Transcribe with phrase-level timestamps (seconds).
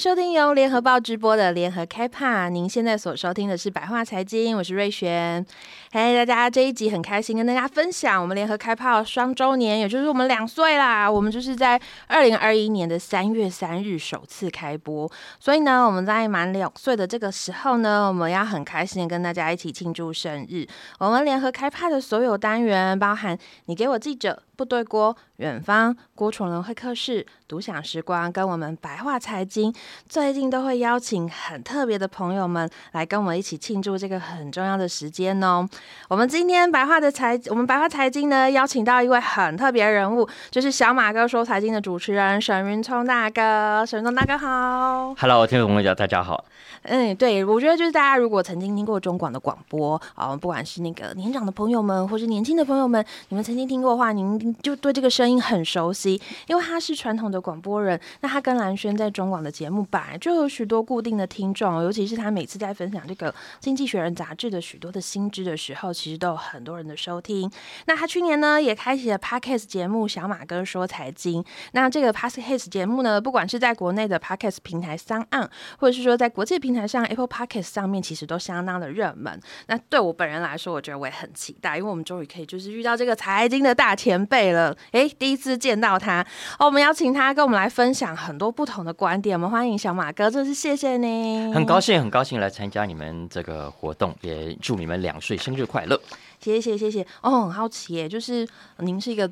[0.00, 2.48] 收听由联合报直播的联合开趴。
[2.48, 5.44] 您现在所收听的是白话财经，我是瑞璇。
[5.92, 11.10] 嗨，大家这一集很开心跟大家分享我们联合开炮双周年，也就是我们两岁啦。
[11.10, 15.06] 我们就是在二零二一年的三月三日首次开播，
[15.38, 20.66] 所以呢，我们在满两岁的这个时候呢，我们要很开心跟大家一起庆祝生日。
[20.98, 23.36] 我们联合开炮的所有单元，包含
[23.66, 29.74] 你给我记者、部队锅、远方、郭崇仁会客室、独享时光，跟我们白话财经，
[30.08, 35.68] 最近都会邀请很特别的朋友们来跟我们一起庆祝这个很重要的时间哦。
[36.08, 43.84] 我们今天白话的财，我们白话财经呢，邀请到一位很特别的人物，就是小马哥说财经的主持人沈云聪大哥。
[43.86, 46.44] 沈云聪大哥好，Hello，听众朋友大家好。
[46.82, 58.00] 嗯，对，我觉得就是大家如果曾经听过中广的广播啊，不管是那个年长的朋友们，或是年轻的朋友们，你们曾经听过的话，您就对这个声音很熟悉，因为他是传统的广播人。
[58.22, 67.50] 那他跟蓝轩在中广的节目本来就有许多固定的听众，尤其是他每次在分享这个《经济学人》杂志的许多的新知的时候，其实都有很多人的收听。
[67.86, 71.42] 那他去年呢也开启了 Podcast 节目《小马哥说财经》。
[71.72, 75.48] 那这个 Podcast 节目呢，不管是在国内的 Podcast 平台 SoundOn，
[75.78, 79.40] 或者是说在国际平台平台上 Apple Podcast 上面其实都相当的热门。
[79.66, 84.72] 那对我本人来说，我觉得我也很期待，因为我们终于可以就是遇到这个财经的大前辈了。
[84.92, 86.24] 哎，第一次见到他，
[86.60, 89.36] 哦，我们邀请他跟我们来分享很多不同的观点。
[89.36, 91.52] 我们欢迎小马哥，真是谢谢你。
[91.52, 96.00] 很高兴，很高兴来参加你们这个活动，也祝你们两岁生日快乐。
[96.40, 97.06] 谢谢，谢谢。
[97.22, 98.46] 哦，很好奇耶，就是
[98.78, 99.30] 您是一个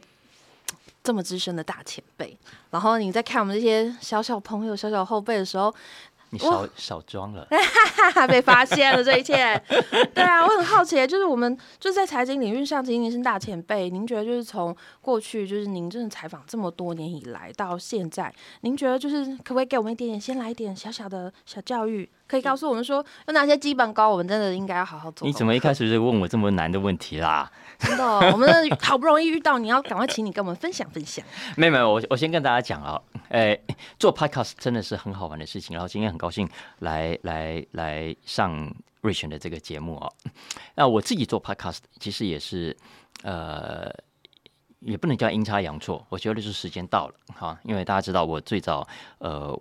[1.02, 2.36] 这么资深的大前辈，
[2.70, 5.74] 然后你在看我们这些小小朋友、小小后辈的时候。
[6.30, 7.46] 你少少装了，
[8.28, 9.60] 被发现了这一切。
[10.14, 13.88] 对啊，我很好奇，就是我们就是在财经领域上，仅仅是大前辈。
[13.88, 22.08] 您觉得就是从过去就是您真的采访这么多年以来到现在，您觉得就是可不可以给我们一点点，先来一点小小的小教育？
[22.26, 25.26] 可以告诉我们说有哪些基本功，我们真的应该要好好做。
[25.26, 27.50] 你怎么一开始就问我这么难的问题啦？
[27.78, 28.48] 真的，我们
[28.80, 31.24] 好不容易遇到，你要赶快请你跟我们分享分享。
[31.56, 33.00] 没有没有，我我先跟大家讲啊，
[33.30, 33.58] 哎，
[33.98, 35.74] 做 podcast 真的是很好玩的事情。
[35.74, 36.48] 然后今天很高兴
[36.80, 40.10] 来来来上瑞璇的这个节目啊。
[40.74, 42.76] 那我自己做 podcast 其实也是
[43.22, 43.90] 呃，
[44.80, 47.58] 也不能叫阴差阳错，我觉得就是时间到了哈。
[47.64, 48.86] 因为大家知道我最早
[49.18, 49.60] 呃。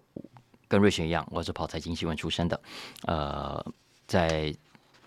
[0.70, 2.62] 跟瑞璇一样，我是跑财经新闻出身的，
[3.04, 3.66] 呃，
[4.06, 4.54] 在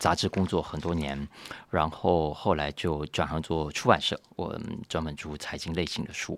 [0.00, 1.28] 杂志工作很多年，
[1.70, 6.36] 然后后来就转行做出版社，我专门出财经类型的书。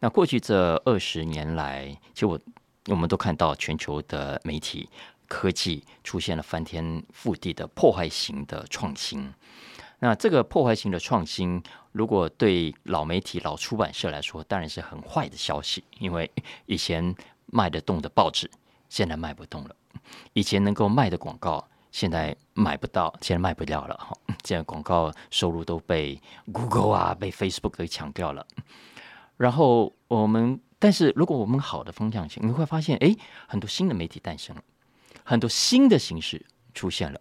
[0.00, 2.40] 那过去这二十年来，其实我
[2.86, 4.88] 我们都看到全球的媒体
[5.28, 9.30] 科技出现了翻天覆地的破坏型的创新。
[9.98, 11.62] 那这个破坏型的创新，
[11.92, 16.30] 如果对老媒体、老出版社来说，当然是很坏的消息，因为
[16.64, 17.14] 以前。
[17.48, 18.50] 卖得动的报纸，
[18.88, 19.70] 现在卖不动了；
[20.32, 23.94] 以前能够卖的广告，现在买不到，现在卖不掉了。
[23.94, 26.20] 哈，现在广告收入都被
[26.52, 28.44] Google 啊、被 Facebook 给抢掉了。
[29.36, 33.14] 然后我们，但是如果我们好的方向性，你会发现，哎，
[33.46, 34.62] 很多新的媒体诞生了，
[35.22, 36.44] 很多新的形式
[36.74, 37.20] 出现了。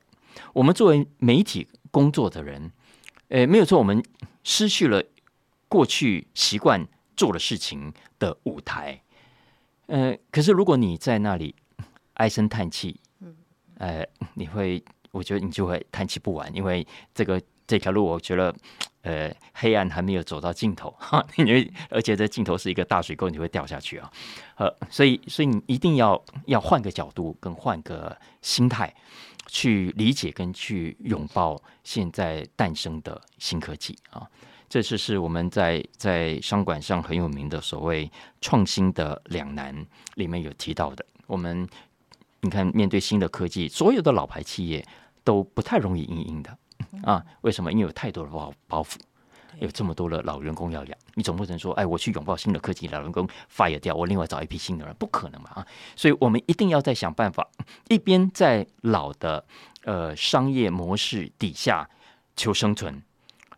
[0.54, 2.72] 我们作为媒体工作的人，
[3.28, 4.04] 诶，没有错，我们
[4.44, 5.04] 失去了
[5.70, 9.04] 过去习惯做的事情的舞台。
[9.86, 11.54] 呃，可是如果你在那里
[12.16, 13.00] 唉声叹气，
[13.78, 18.54] 呃，你会，我觉得你就会叹气不完，因为这个这条路，我觉得，
[19.02, 24.12] 呃，黑暗还没有走到尽头 哈，因为而且这尽头是一个大水沟，你会掉下去啊，
[24.56, 28.94] 呃，所以，所以你一定要要换个角度，跟换个心态
[29.48, 34.28] 去理解跟去拥抱现在诞生的新科技啊。
[34.70, 38.12] 这就是我们在在商管上很有名的所谓
[38.42, 39.86] 创新的两难
[40.16, 41.06] 里面有提到的。
[41.28, 41.68] 我们
[42.44, 44.86] 你看，面对新的科技，所有的老牌企业
[45.24, 46.58] 都不太容易应应的
[47.02, 47.26] 啊。
[47.42, 47.72] 为什么？
[47.72, 48.98] 因为有太多的包包袱，
[49.60, 55.68] 有这么多的老员工要养，你总不能说，哎，我去拥抱新的科技，老员工 fire 掉，我另外找一批新的人，不可能嘛啊！
[55.96, 57.50] 所以我们一定要在想办法，
[57.88, 59.44] 一边在老的
[59.86, 61.90] 呃商业模式底下
[62.36, 63.02] 求生存，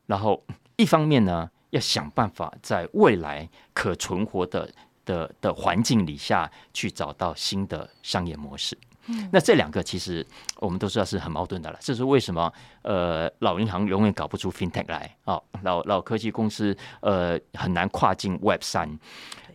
[0.06, 0.44] 然后。
[0.78, 4.70] 一方面呢，要想办法在未来可存活的
[5.06, 8.78] 的的环境底下去找到新的商业模式。
[9.08, 10.26] 嗯、那这两个其实
[10.58, 11.78] 我们都知道是很矛盾的了。
[11.80, 12.52] 这是为什么？
[12.82, 19.00] 呃，老银行永远搞不出 FinTech 来啊、哦，老老科技公司呃很难跨进 Web 三，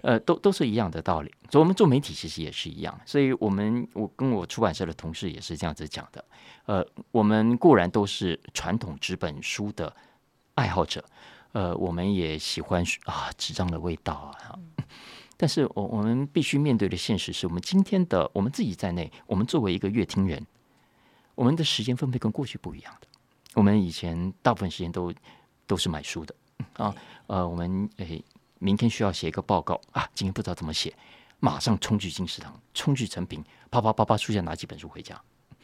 [0.03, 1.35] 呃，都都是一样的道理。
[1.51, 3.01] 所以我们做媒体其实也是一样。
[3.05, 6.25] 所以我们我跟我出版社的同事也是这样子讲的。
[6.67, 9.93] 呃，我们固然都是传统纸本书的
[10.55, 11.05] 爱好者，
[11.51, 14.55] 呃，我们也喜欢啊纸张的味道啊。
[15.41, 20.47] 但是我我们必须面对的现实是我们今天的我们自己在内，我们作为一个乐听人，
[21.35, 23.09] 我们的时间分配跟过去不一样的。
[23.55, 25.11] 我们以前大部分时间都
[25.67, 26.35] 都是买书的
[26.75, 26.95] 啊，
[27.27, 28.23] 呃，我们诶
[28.59, 30.95] 明天需要写一个报告啊，今天不知道怎么写，
[31.39, 35.19] 马上冲去金石堂，冲去成品，啪啪啪啪，书架拿几本书回家。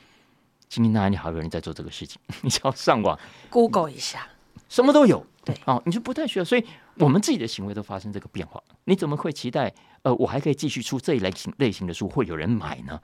[0.70, 2.18] 今天哪里还有人在做这个事情？
[2.40, 3.18] 你只要上网
[3.50, 4.26] Google 一下，
[4.70, 5.26] 什么都有。
[5.46, 6.66] 对哦，你就不太需要，所以
[6.96, 8.60] 我们自己的行为都发生这个变化。
[8.82, 9.72] 你怎么会期待
[10.02, 13.00] 呃，我还可以继续出这一类型类型的书，会有人买呢？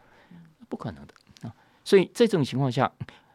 [0.69, 1.55] 不可能的啊！
[1.85, 2.91] 所以在这种情况下，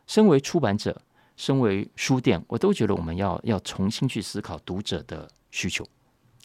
[0.07, 1.01] 身为出版者，
[1.38, 5.88] 身为书店，我都觉得我们要要重新去思考读者的需求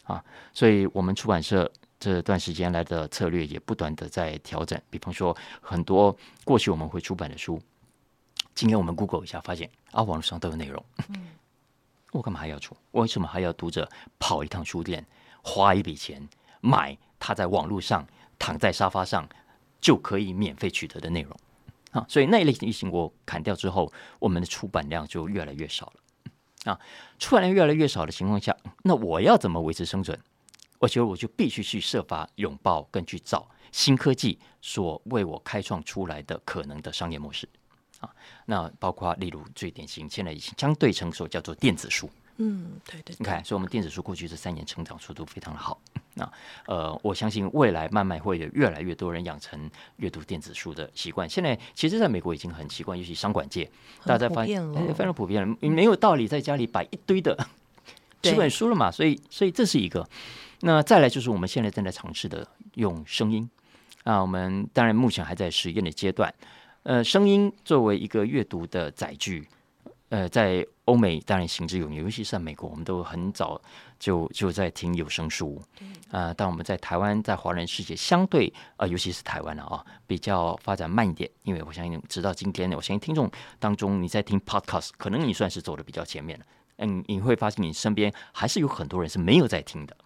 [0.04, 0.24] 啊。
[0.52, 1.68] 所以我们出版社
[1.98, 4.80] 这段时间来的策略也不断的在调整。
[4.88, 7.60] 比方说，很多过去我们会出版的书，
[8.54, 10.84] 今天我们 Google 一下，发现啊，网络上都有内容。
[12.12, 12.76] 我干嘛还要出？
[12.92, 13.88] 为什么还要读者
[14.18, 15.04] 跑一趟书店，
[15.42, 16.28] 花一笔钱
[16.60, 18.06] 买他在网络上
[18.38, 19.28] 躺在沙发上
[19.80, 21.36] 就可以免费取得的内容
[21.90, 22.04] 啊？
[22.08, 26.78] 所以那一类型疫情我砍掉之后，我们的出版量就越来越少了啊。
[27.18, 30.18] 出版量越来越少的情况下，那我要怎么维持生存？
[30.78, 37.48] 我觉得我就必须去设法拥抱跟去找新科技所为我开创出来的可能的商业模式。
[38.02, 38.10] 啊，
[38.44, 42.10] 那包括例如最典型，现在已经相对成熟，叫做电子书。
[42.38, 43.16] 嗯，对对，对。
[43.18, 45.80] 你看，所以我们电子书过去这三年成长速度非常的好。
[46.14, 46.30] 那
[46.66, 51.28] 呃，我相信未来慢慢会有越来越多人养成阅读电子书的习惯。
[51.28, 53.70] 现在其实在美国已经很习惯，尤其商管界，
[54.04, 54.62] 大家发现
[54.94, 55.56] 非常普遍了。
[55.60, 57.36] 你没有道理在家里摆一堆的
[58.22, 58.90] 纸 本书了嘛？
[58.90, 60.08] 所以，所以这是一个。
[60.60, 63.48] 那再来就是我们现在正在尝试的用声音
[64.04, 66.32] 啊，我们当然目前还在实验的阶段。
[66.84, 69.46] 呃，声音作为一个阅读的载具，
[70.08, 73.60] 呃，在欧美当然行之有年，尤其是在美国，我们都很早
[74.00, 75.62] 就就在听有声书。
[76.10, 81.30] 啊、呃，但我们在台湾，在华人世界相对啊、呃，尤其是台湾了啊，比较发展慢一点。
[81.44, 83.30] 因为我相信，直到今天，我相信听众
[83.60, 86.44] 当中，你在听 Podcast，可能你算是走的比较前面了。
[86.78, 89.96] 嗯，你会发现你身边还是有很多人是没有在听的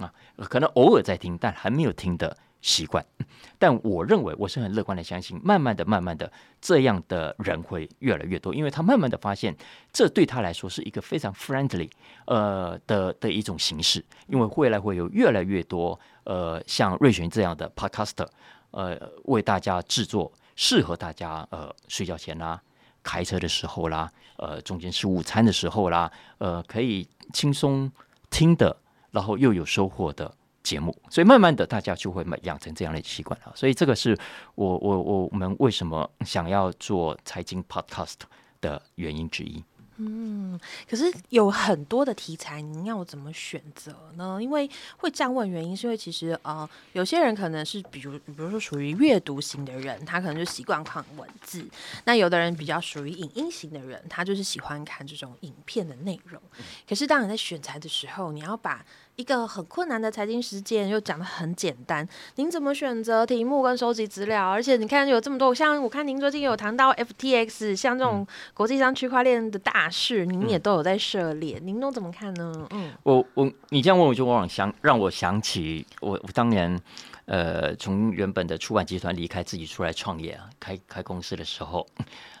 [0.00, 2.36] 啊，可能偶尔在听，但还没有听的。
[2.62, 3.04] 习惯，
[3.58, 6.30] 但我认为我是很乐观的，相信慢慢的、慢慢的，
[6.60, 9.56] 这样的人会越来越多，因为他慢慢的发现，
[9.92, 11.90] 这对他来说是一个非常 friendly
[12.26, 18.28] 呃的的一种形式，因为未来会有越来越多呃像瑞璇这样的 podcaster
[18.72, 22.60] 呃为大家制作适合大家呃睡觉前啦、
[23.02, 27.90] 开车的时候啦、呃中间吃午餐的时候啦，呃可以轻松
[28.30, 28.76] 听的，
[29.10, 30.30] 然后又有收获的。
[30.62, 33.52] 节目，所以慢慢的大家就会养成这样的习惯了。
[33.54, 34.16] 所以这个是
[34.54, 38.16] 我我我们为什么想要做财经 Podcast
[38.60, 39.64] 的原因之一。
[40.02, 40.58] 嗯，
[40.88, 44.38] 可是有很多的题材，您要怎么选择呢？
[44.40, 44.66] 因为
[44.96, 51.64] 会这样问，原因是因为其实呃，有些人可能是比如比如说属于阅读型的人，他可能就习惯看文字；
[52.06, 56.40] 那有的人比较属于影音型的人，他就是喜欢看这种影片的内容。
[56.88, 58.82] 可是当你在选材的时候，你要把
[59.20, 64.48] 一个很困难的财经实践又讲的很简单，您怎么选择题目跟收集资料？
[64.48, 72.66] 而且你看有这么多，像我看您最近有谈到 FTX，像这种国际上区块链的大事，您也都有在涉猎，您都怎么看呢？
[72.70, 76.80] 嗯，我我你这样问我就往往想让我想起我我当年
[77.26, 81.86] 呃从原本的出版集团离开，自己出来创业啊，开开公司的时候，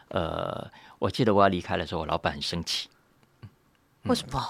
[0.08, 0.66] 呃，
[0.98, 2.88] 我记得我要离开的时候，我老板很生气，
[4.04, 4.42] 为什么？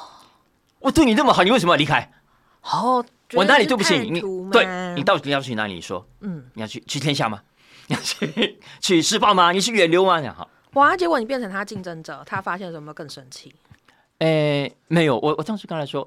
[0.78, 2.10] 我对你那么好，你为什么要离开？
[2.62, 4.20] 哦，我哪里对不起你？
[4.20, 5.74] 你对你到底要去哪里？
[5.74, 7.42] 你说，嗯，你要去去天下吗？
[7.88, 9.52] 你要去去时报吗？
[9.52, 10.18] 你去远流吗？
[10.18, 10.48] 这样好。
[10.74, 13.52] 哇，结果你变成他竞争者，他发现有没有更生气？
[14.18, 16.06] 诶、欸，没有，我我当时刚才说，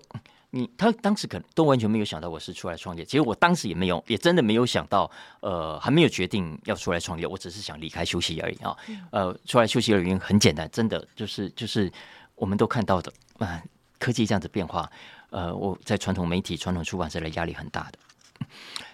[0.51, 3.03] 你他当时可能都完全没有想到我是出来创业。
[3.03, 5.09] 其实我当时也没有，也真的没有想到，
[5.41, 7.27] 呃，还没有决定要出来创业。
[7.27, 8.77] 我只是想离开休息而已啊。
[9.11, 11.91] 呃，出来休息的原因很简单，真的就是就是
[12.35, 13.63] 我们都看到的啊、呃，
[13.99, 14.89] 科技这样子变化。
[15.33, 18.45] 呃，我在传统媒体、传统出版社的压力很大的，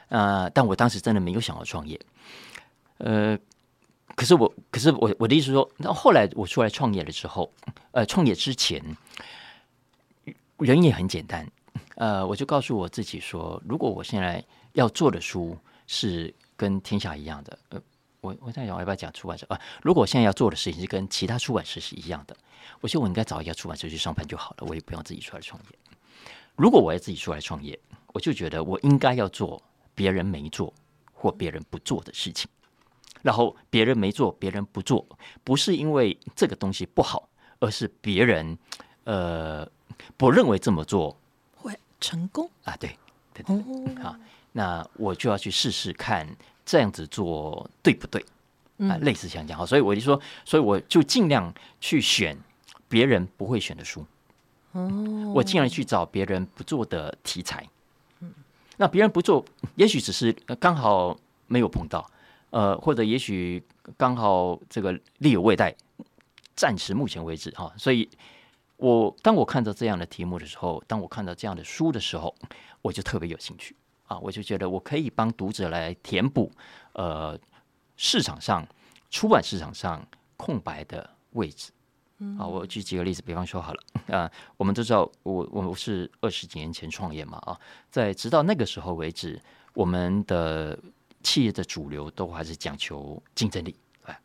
[0.07, 1.99] 呃，但我当时真的没有想要创业，
[2.99, 3.37] 呃，
[4.15, 7.51] 可是我，可是我，我的意思说，那后来我出来创业了之后，
[7.91, 8.81] 呃，创业之前，
[10.59, 11.45] 原因也很简单，
[11.95, 14.41] 呃，我就告诉我自己说，如果我现在
[14.71, 17.81] 要做的书是跟天下一样的，呃，
[18.21, 19.59] 我我在想我要不要讲出版社啊？
[19.81, 22.33] 如果我现在要做的事情是跟其他出版社是一样的，
[22.79, 25.77] 我觉得我应该找一家出版社去上班就好了，我也不用自己出来创业。
[26.59, 29.63] 如果我要自己出来创业，我就觉得我应该要做
[29.95, 30.73] 别人没做
[31.13, 32.49] 或别人不做的事情。
[33.21, 35.07] 然后别人没做，别人不做，
[35.45, 37.29] 不是因为这个东西不好，
[37.61, 38.57] 而是别人
[39.05, 39.65] 呃
[40.17, 41.17] 不认为这么做
[41.55, 42.75] 会成功啊？
[42.75, 42.89] 对
[43.33, 43.55] 对对，
[43.93, 44.13] 对，好，
[44.51, 46.27] 那我就要去试试看
[46.65, 48.21] 这样子做对不对
[48.79, 48.97] 啊？
[48.97, 52.37] 类似像这样，所以我就说，所以我就尽量去选
[52.89, 54.05] 别人不会选的书，
[55.33, 57.67] 我竟然去找别人不做的题材，
[58.77, 59.43] 那别人不做，
[59.75, 62.09] 也许只是刚好没有碰到。
[62.51, 63.63] 呃，或者也许
[63.95, 65.75] 刚好这个力有未逮，
[66.55, 68.09] 暂时目前为止哈，所以
[68.77, 72.33] 我当我看到这样的题目的时候，当我看到这样的书的时候，
[72.81, 73.75] 我就特别有兴趣
[74.07, 76.51] 啊，我就觉得我可以帮读者来填补
[76.93, 77.37] 呃
[77.97, 78.67] 市场上
[79.11, 80.03] 出版市场上
[80.35, 81.71] 空白的位置。
[82.37, 87.59] 啊，我举几个例子，比方说好了啊，我们都知道我我是二十几年前创业嘛啊，
[87.89, 89.41] 在直到那个时候为止，
[89.73, 90.77] 我们的。
[91.21, 94.17] 企业的主流都还是讲求竞争力，哎，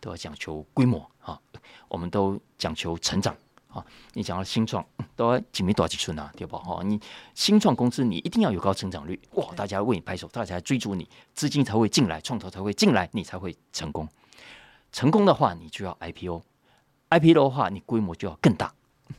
[0.00, 1.40] 都要讲求规模啊，
[1.86, 3.32] 我们都讲求成长
[3.68, 3.86] 啊。
[4.14, 6.58] 你讲到新创，都要紧密多少几寸啊，对不？
[6.58, 7.00] 哈，你
[7.36, 14.08] 新创公司你一定要有高成长率，哇，大家为你拍手，大家追逐你，资金才会进来，创投才会进来，你才会成功。
[14.90, 15.96] 成功的话，你就要
[17.10, 18.72] IPO，IPO 的话，你规模就要更大，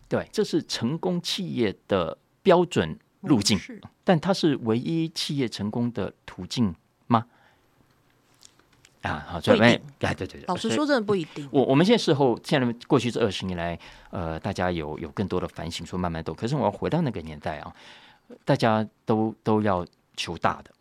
[0.10, 3.60] 对，这是成功企业的标准路径，
[4.03, 6.74] 但它是唯一企业成功的途径。
[7.07, 7.25] 吗？
[9.01, 11.45] 啊，好，准备哎，对对对，老实说，真的不一定。
[11.51, 13.77] 我我们现在事后，现在过去这二十年来，
[14.12, 16.33] 呃，大家有有更多的反省，说慢慢都。
[16.33, 17.75] 可是我要回到那个年代啊，
[18.45, 20.71] 大家都都要求大的，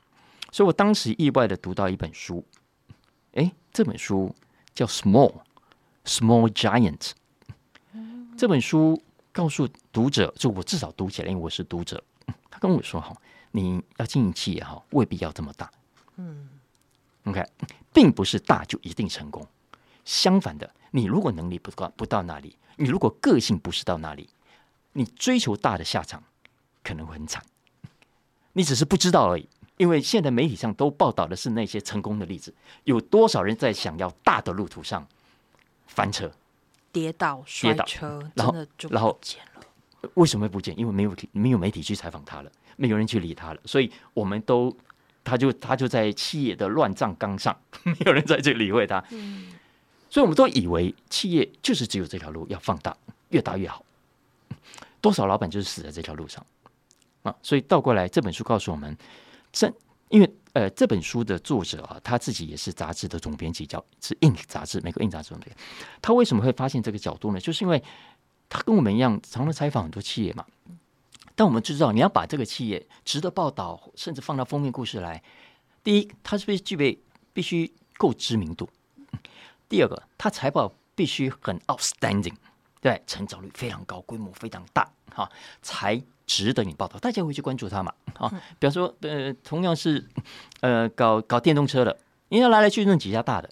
[0.52, 2.44] 所以我当时意外的读到一本书，
[3.32, 4.32] 哎，这本书
[4.74, 5.32] 叫《Small
[6.04, 6.98] Small Giant》。
[8.36, 9.02] 这本书
[9.32, 12.02] 告诉读者，就我至少读起来，因为我是读者，
[12.50, 13.14] 他跟我说：“哈，
[13.50, 15.70] 你要经营企业哈，未必要这么大。”
[16.16, 16.48] 嗯
[17.24, 17.44] ，OK，
[17.92, 19.46] 并不是大就一定成功。
[20.04, 24.30] 相反的，你如果能力不高不到那里，你如果个性不是到那里，
[24.92, 26.22] 你追求大的下场
[26.82, 27.42] 可能会很惨。
[28.54, 29.48] 你只是不知道而已。
[29.76, 32.54] 因为现在媒体上都报道的是那些成功的例子，
[32.84, 35.06] 有多少人在想要大的路途上
[35.94, 36.30] 翻车、
[36.90, 38.54] 跌倒、摔车，然后
[38.88, 39.20] 然后
[40.14, 40.78] 为什么会不见？
[40.78, 44.74] 因为没有没有媒体去采访他了，没有人去理他了，所以我们都。
[45.22, 47.54] 他就他就在企业的乱葬岗上，
[47.84, 48.98] 没有人再去理会他。
[50.08, 52.96] 所以我们都以为企业就是只有这条路要放大，
[53.28, 53.84] 越大越好。
[54.98, 56.44] 多少老板就是死在这条路上
[57.22, 57.36] 啊！
[57.42, 58.96] 所以倒过来，这本书告诉我们，
[59.52, 59.70] 正
[60.08, 65.54] 因为呃，这本书的作者啊，他自己也是杂志的总编辑，叫是 Inc 杂志，美国硬杂志总编。
[66.02, 67.40] 他为什么会发现这个角度呢？
[67.40, 67.82] 就是因为
[68.48, 70.44] 他跟我们一样，常常采访很多企业嘛。
[71.36, 75.22] 但我们知道，你要把这个企业值得报道，甚至放到封面故事来。
[75.82, 77.00] 第一，它是不是具备
[77.32, 78.68] 必须够知名度？
[79.68, 82.34] 第二个，它财报必须很 outstanding，
[82.80, 86.98] 对，成长率非常高，规模非常大，哈，才值得你报道。
[86.98, 87.92] 大家会去关注它嘛？
[88.18, 90.06] 啊，比方说，呃，同样是
[90.60, 93.50] 呃搞搞电动车的，人家来来去去那几家大的，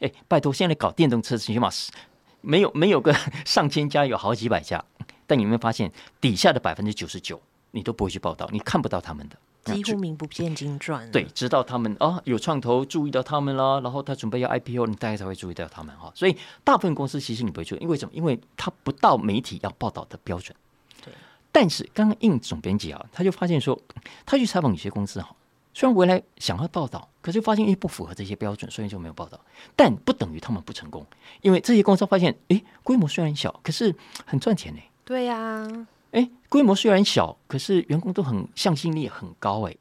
[0.00, 1.92] 哎，拜托，现在搞电动车起码是
[2.40, 3.14] 没有没有个
[3.46, 4.84] 上千家，有好几百家。
[5.26, 7.40] 但你有没有发现，底下的百分之九十九，
[7.70, 11.10] 你都不会去报道，你看不到他们的，几乎名不见经传。
[11.10, 16.10] 对，直到他们啊有创投注意到他们了，然后他准备要 IPO，你大概才会注意到他们哈。
[16.14, 18.12] 所以大部分公司其实你不会注意，因为什么？
[18.14, 20.56] 因为他不到媒体要报道的标准。
[21.04, 21.12] 对。
[21.52, 23.78] 但是刚刚应总编辑啊，他就发现说，
[24.24, 25.34] 他去采访有些公司哈，
[25.74, 29.38] 虽然回来想要报道，可是发现因为不符合这些标准，所以就没有报道。
[29.74, 31.04] 但不等于他们不成功，
[31.42, 34.80] 因为这些公司发现，诶，规模虽然小，可是很赚钱呢。
[35.04, 39.76] 对呀、啊，哎，规模虽然小，可是员工都很向心力很高，哎，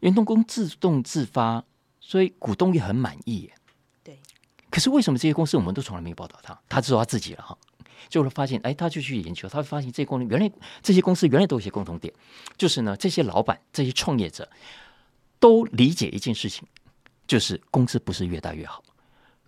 [0.00, 1.64] 员工自动自发，
[1.98, 3.50] 所以股东也很满意。
[4.04, 4.18] 对，
[4.70, 6.58] 可是为什么这些公司我们都从来没有报道他？
[6.68, 7.56] 他知道他自己了哈，
[8.10, 12.12] 就会发现，哎，他就去研究，他会发现这些公司原来这些公司原来都有一些共同点，
[12.58, 14.46] 就是呢，这些老板、这些创业者
[15.40, 16.68] 都理解一件事情，
[17.26, 18.84] 就是公司不是越大越好，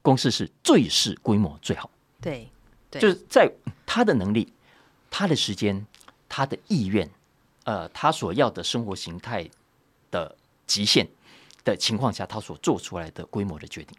[0.00, 1.90] 公司是最是规模最好。
[2.18, 2.50] 对，
[2.90, 3.52] 对，就是在
[3.84, 4.50] 他的能力。
[5.10, 5.86] 他的时间，
[6.28, 7.08] 他的意愿，
[7.64, 9.48] 呃，他所要的生活形态
[10.10, 11.06] 的极限
[11.64, 13.96] 的情况下，他所做出来的规模的决定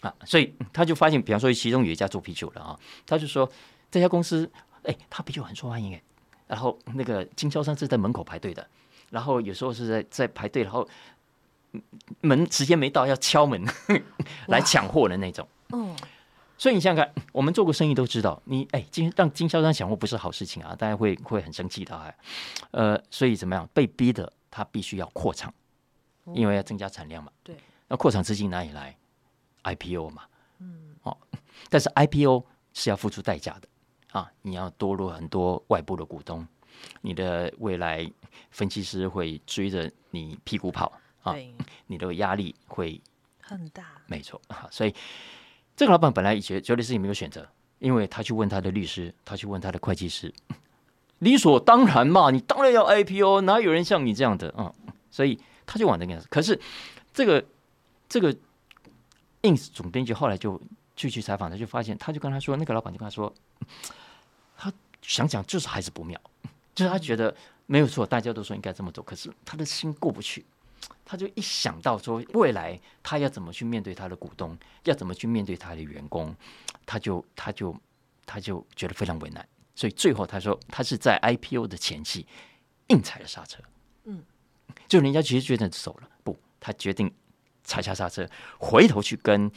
[0.00, 3.50] 啊，所以他就发现，比方说，其中有一家做啤酒的啊，他就说
[3.90, 4.50] 这家公司，
[4.84, 6.02] 哎，他啤酒很受欢迎哎，
[6.48, 8.66] 然后那个经销商是在门口排队的，
[9.10, 10.88] 然后有时候是在在排队，然后
[12.20, 13.64] 门时间没到要敲门
[14.48, 15.46] 来抢货的那种。
[15.72, 15.96] 嗯，
[16.58, 22.16] 所以你想想看， 我们做过生意都知道，你哎，经让经销商抢货不是好事情啊，大家会会很生气的哎。
[22.70, 23.68] 呃，所以怎么样？
[23.74, 25.52] 被逼的他必须要扩厂，
[26.34, 27.30] 因为要增加产量嘛。
[27.42, 27.56] 对，
[27.88, 28.96] 那扩厂资金哪里来
[29.64, 30.22] ？IPO 嘛。
[30.58, 31.16] 嗯，哦，
[31.68, 33.68] 但是 IPO 是要付出代价的
[34.18, 36.46] 啊，你要多入很多外部的股东。
[37.00, 38.10] 你的未来
[38.50, 41.34] 分析师会追着你屁股跑啊，
[41.86, 43.00] 你的压力会
[43.40, 44.68] 很大，没错啊。
[44.70, 44.94] 所以
[45.76, 47.46] 这个老板本来也觉觉得自己没有选择，
[47.78, 50.32] 因为他去问他的律师，他去问他的会计师，
[51.18, 54.72] 理所当然嘛，你当然要 IPO，哪有人像你这样的啊？
[55.10, 56.26] 所以他就往这个样子。
[56.30, 56.58] 可是
[57.12, 57.44] 这个
[58.08, 58.34] 这个
[59.42, 60.60] ins 总编辑后来就
[60.96, 63.32] 去去采访，他就发现，他就跟他说，那个老板就跟他说，
[64.56, 66.18] 他想想就是还是不妙。
[66.74, 67.34] 就是他觉得
[67.66, 70.44] 没有错，大家都说应该这么做，可是他的心过不去，
[71.04, 76.34] 他就一想到说未来他要怎么去面对他的股东，要怎么去面对他的员工，
[76.84, 77.76] 他就他就
[78.24, 82.26] 他就觉得非常为难，所以最后他说他是在 IPO 的前期
[82.88, 83.62] 硬踩了刹车，
[84.04, 84.24] 嗯，
[84.88, 87.12] 就人家其实决定走了，不，他决定
[87.62, 88.28] 踩下刹车，
[88.58, 89.50] 回头去跟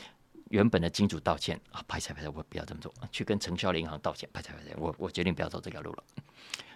[0.50, 6.04] 原本的金主道歉啊，拍谢拍谢，我不要这么做，去跟承销的银行道歉，拍谢拍谢，我我决定不要走这条路了。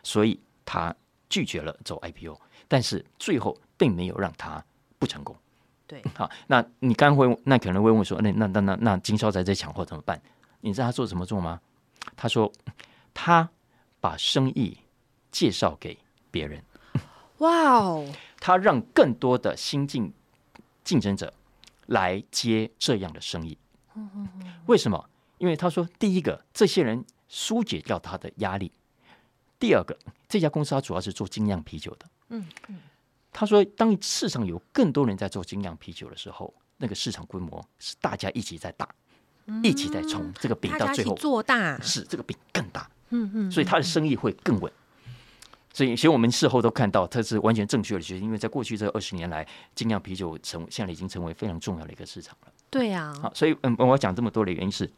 [0.03, 0.95] 所以他
[1.33, 4.63] 拒绝了走 IPO，但是最后并没有让他
[4.99, 5.35] 不成功。
[5.87, 10.21] 对， 好，那你刚会那可能会问说，那那那那那经销在这抢货怎么办？
[10.61, 11.59] 你知道他做什么做吗？
[12.15, 12.53] 他说
[13.15, 13.49] 他
[13.99, 14.77] 把生意
[15.31, 15.97] 介绍给
[16.29, 16.63] 别人。
[17.39, 18.07] 哇哦！
[18.39, 20.13] 他让更多的新进
[20.83, 21.33] 竞争者
[21.87, 23.57] 来接这样的生意。
[24.67, 25.09] 为什么？
[25.39, 28.71] 因为他说，第一个，这些人疏解掉他的压力。
[29.63, 32.05] 第二个，这家公司它主要是做精酿啤酒的。
[32.31, 32.79] 嗯嗯，
[33.31, 38.89] 他说，当市场有更多人在做精酿啤酒的时候，那个市场规模是大家一起在打，
[39.45, 42.91] 嗯、一起在冲这个饼，到最后做大，是这个饼更大。
[43.11, 44.69] 嗯嗯，所以他的生意会更稳。
[45.71, 52.51] 所以，其实我们事后都看到，它是完全正确的决定，因为在过去这二十年来，精酿啤酒成现在已经成为非常重要的一个市场了。
[52.69, 54.91] 对呀，好，所以嗯，我要讲这么多的原因是，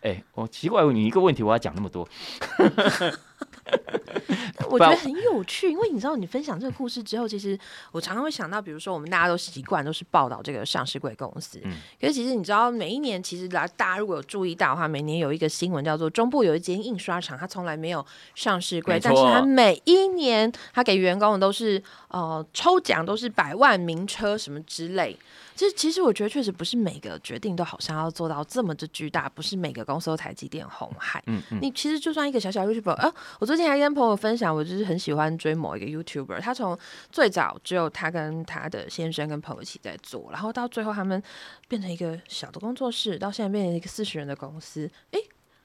[0.00, 2.08] 哎，我奇怪你一个问题，我要讲那么多。
[4.70, 7.58] 我觉得很有趣，因为你知道，你分享这个故事之后，其实
[7.92, 25.16] 我常常会想到，比如说我们大家都习惯都是报道这个上市贵公司，嗯，可是其实你知道，每一年其实来大家如果有注意到的话，每年有一个新闻叫做中部有一间印刷厂，它从来没有上市贵，但是它每一年它给员工的都是呃抽奖，都是百万名车什么之类。
[25.56, 31.22] 其实，其实我觉得确实不是每个决定都好像要做到这么的巨大，不是每个公司都台积电、红海。
[31.26, 31.58] 嗯嗯。
[31.62, 36.78] 你其实就算一个小小 YouTuber，啊，我最近还跟朋友分享，我就是很喜欢追某一个 YouTuber，他从
[37.10, 41.22] 最早只有他跟他的先生跟朋友一起在做，然后到最后他们
[41.66, 44.90] 变成一个小的工作室，到现在变成一个四十人的公司。
[45.12, 45.20] 诶，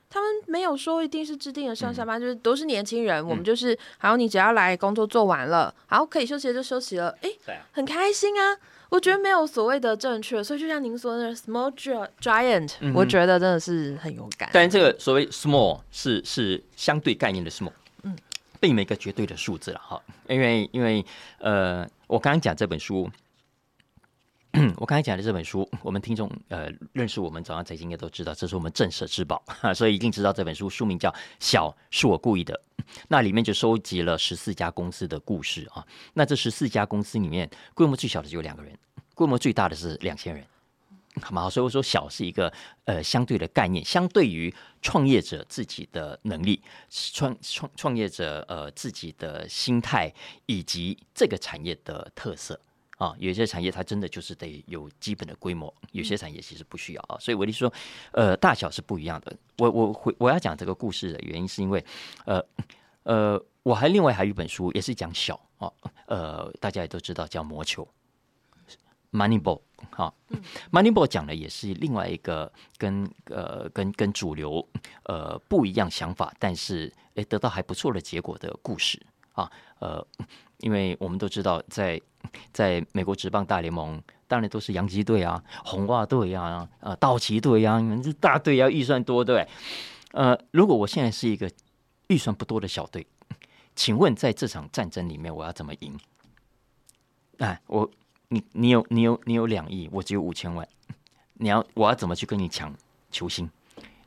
[0.10, 7.36] 他们没有说一定是制定了上下班，嗯、就是都是年轻人，我们就是，好，你只要来工作做完了，好，可以休息了就休息了，诶，
[7.71, 8.58] 很开心啊。
[8.91, 11.73] 我觉得没有所谓的正确，所以就像您说的 small
[12.19, 14.49] giant，、嗯、我觉得真的是很勇敢。
[14.51, 17.71] 但是这个所谓 small 是是相对概念的 small，
[18.04, 18.13] 嗯，
[18.60, 20.01] 并没一个绝对的数字了哈。
[20.27, 21.06] 因为因为
[21.39, 23.10] 呃，我刚刚讲这本书，
[24.75, 29.41] 我刚才讲的这本书，我们听众呃认识我们早上财经应该都知道，这是我们镇社之宝，
[29.73, 31.09] 所以一定知道这本书书名叫
[31.39, 32.53] 《小是我故意的》，
[33.07, 35.85] 那里面就收集了十四家公司的故事啊。
[36.13, 38.77] 那这十四家公司里面，规模最小的只有两个人。
[39.15, 40.43] 规模最大的是两千人，
[41.21, 41.49] 好吗？
[41.49, 42.51] 所以我说小是一个
[42.85, 50.11] 呃相对的概念，相对于创业者自己的能力、创创创业者呃自己的心态
[50.45, 52.59] 以及这个产业的特色
[53.01, 57.17] 啊，有些产业它真的就是得有基本的规模，有些产业其实不需要啊。
[57.19, 57.73] 所以我就说，
[58.11, 59.35] 呃，大小是不一样的。
[59.57, 61.83] 我我会我要讲这个故事的原因是因为，
[62.25, 62.45] 呃
[63.01, 65.71] 呃，我还另外还有一本书也是讲小啊，
[66.05, 67.87] 呃，大家也都知道叫魔球。
[69.11, 69.59] Moneyball，
[69.89, 70.13] 哈
[70.71, 74.65] ，Moneyball 讲的也是另外一个跟呃跟跟主流
[75.05, 79.01] 呃不一样想法，但是诶得到还不错的结果的故事
[79.33, 80.05] 啊，呃，
[80.59, 81.99] 因为我们都知道在
[82.51, 89.47] 在美国职棒大联盟，当然都是洋基队啊、红袜队啊、呃道奇队啊，你们这大队啊预算多对，
[90.12, 91.51] 呃，如果我现在是一个
[92.07, 93.05] 预算不多的小队，
[93.75, 95.99] 请问在这场战争里面我要怎么赢？
[97.38, 97.89] 哎，我。
[98.34, 100.65] 你你有你有你有两亿，我只有五千万，
[101.34, 102.73] 你要我要怎么去跟你抢
[103.12, 103.49] 球星？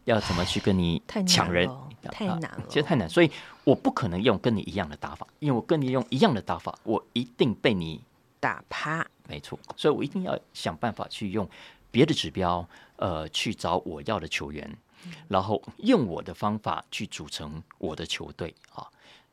[0.05, 1.69] 要怎么去跟你抢人？
[2.12, 3.31] 太难了，啊，其实太难，所以
[3.64, 7.99] 我不可能用跟你一样的打法，因为我跟你用一样的打法，我一定被你
[8.38, 9.07] 打趴。
[9.27, 9.59] 没错。
[9.75, 11.49] 所以我一定要想办法去用
[11.90, 14.71] 别的指标，呃，去找我要的球员，
[15.29, 18.87] 然后用我的方法去组成我的球队啊。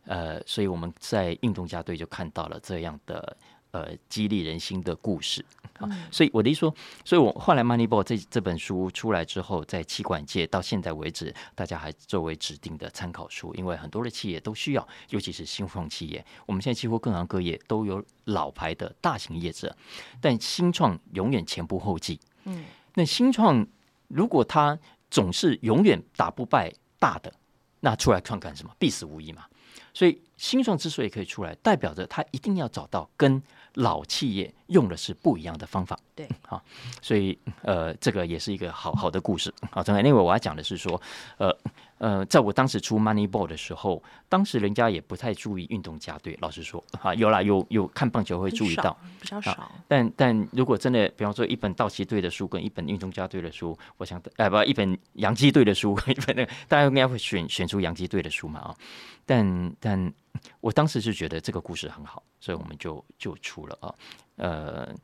[0.06, 3.36] 呃，所以我们在运动家队就看到了这样的
[3.72, 5.44] 呃激励人心的故事
[5.80, 5.90] 啊。
[6.12, 16.24] 所以我的意思说，所以我后来《Moneyball》这这本书出来之后，在企管界到现在为止，大家还作为指定的参考书，因为很多的企业都需要，尤其是新创企业。
[16.46, 19.76] 我们现在几乎各行各业都有老牌的大型业者，
[20.20, 22.20] 但新创永远前仆后继。
[22.46, 23.66] 嗯，那新创
[24.08, 24.78] 如果他
[25.10, 27.34] 总是永远打不败大的，
[27.80, 28.76] 那出来创干什么？
[28.78, 29.46] 必死无疑嘛。
[29.94, 33.42] 所以新创之所以可以出来，代表着他一定要找到跟
[33.76, 35.98] 老企业用的是不一样的方法。
[36.16, 36.64] 对，好，
[37.02, 39.54] 所以呃，这个也是一个好好的故事。
[39.72, 41.02] 好，另外我要讲的是说，
[41.38, 41.56] 呃。
[42.02, 46.36] 呃，在我当时出 Moneyball 的时候，当时人家也不太注意运动家队。
[46.42, 49.52] 老实说，啊，有啦，有有看棒球会注意到，比较少。
[49.52, 58.76] 啊、但但如果真的，比方说一本道奇队的书跟一本运动家队的书，我想，哎不，一本洋基队的书， 一本那个，大家应该会选选出洋基队的书嘛啊。
[59.24, 60.12] 但但
[60.60, 63.96] 我当时是觉得这个故事很好，所以我们就就出了啊。
[64.38, 64.96] 呃，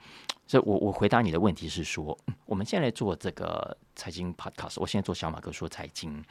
[0.48, 6.24] 所以我我回答你的问题是说，我们现在做这个财经 Podcast，我现在做小马哥说财经。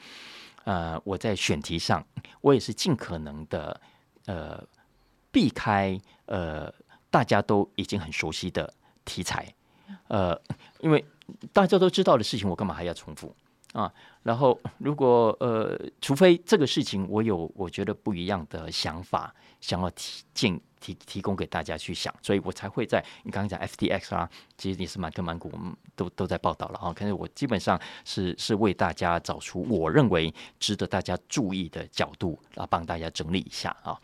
[0.65, 2.05] 呃，我在选题上，
[2.41, 3.79] 我也是尽可能的，
[4.25, 4.61] 呃，
[5.31, 6.69] 避开呃
[7.09, 8.73] 大家都已经很熟悉的
[9.05, 9.47] 题材，
[10.09, 10.37] 呃，
[10.79, 11.05] 因为
[11.53, 13.33] 大家都知道的事情，我干嘛还要重复
[13.81, 13.93] 啊？
[14.23, 20.59] 然后，如果呃，除非这个事情我有我觉得不一样的想法，想要提进。
[20.79, 26.93] 提提供给大家去想，所以我才会在你刚刚讲 FTX 啊，其实你是满跟满谷，我们都都在报道了啊。
[26.93, 33.99] 可是我基本上是是为大家找出我认为值得大家注意的角度，啊帮大家整理一下啊。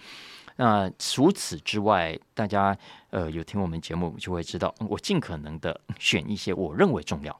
[0.55, 2.75] 那除此之外，大家
[3.11, 7.39] 呃有听我们节目就会知道，我尽可能的选一些我认为重要，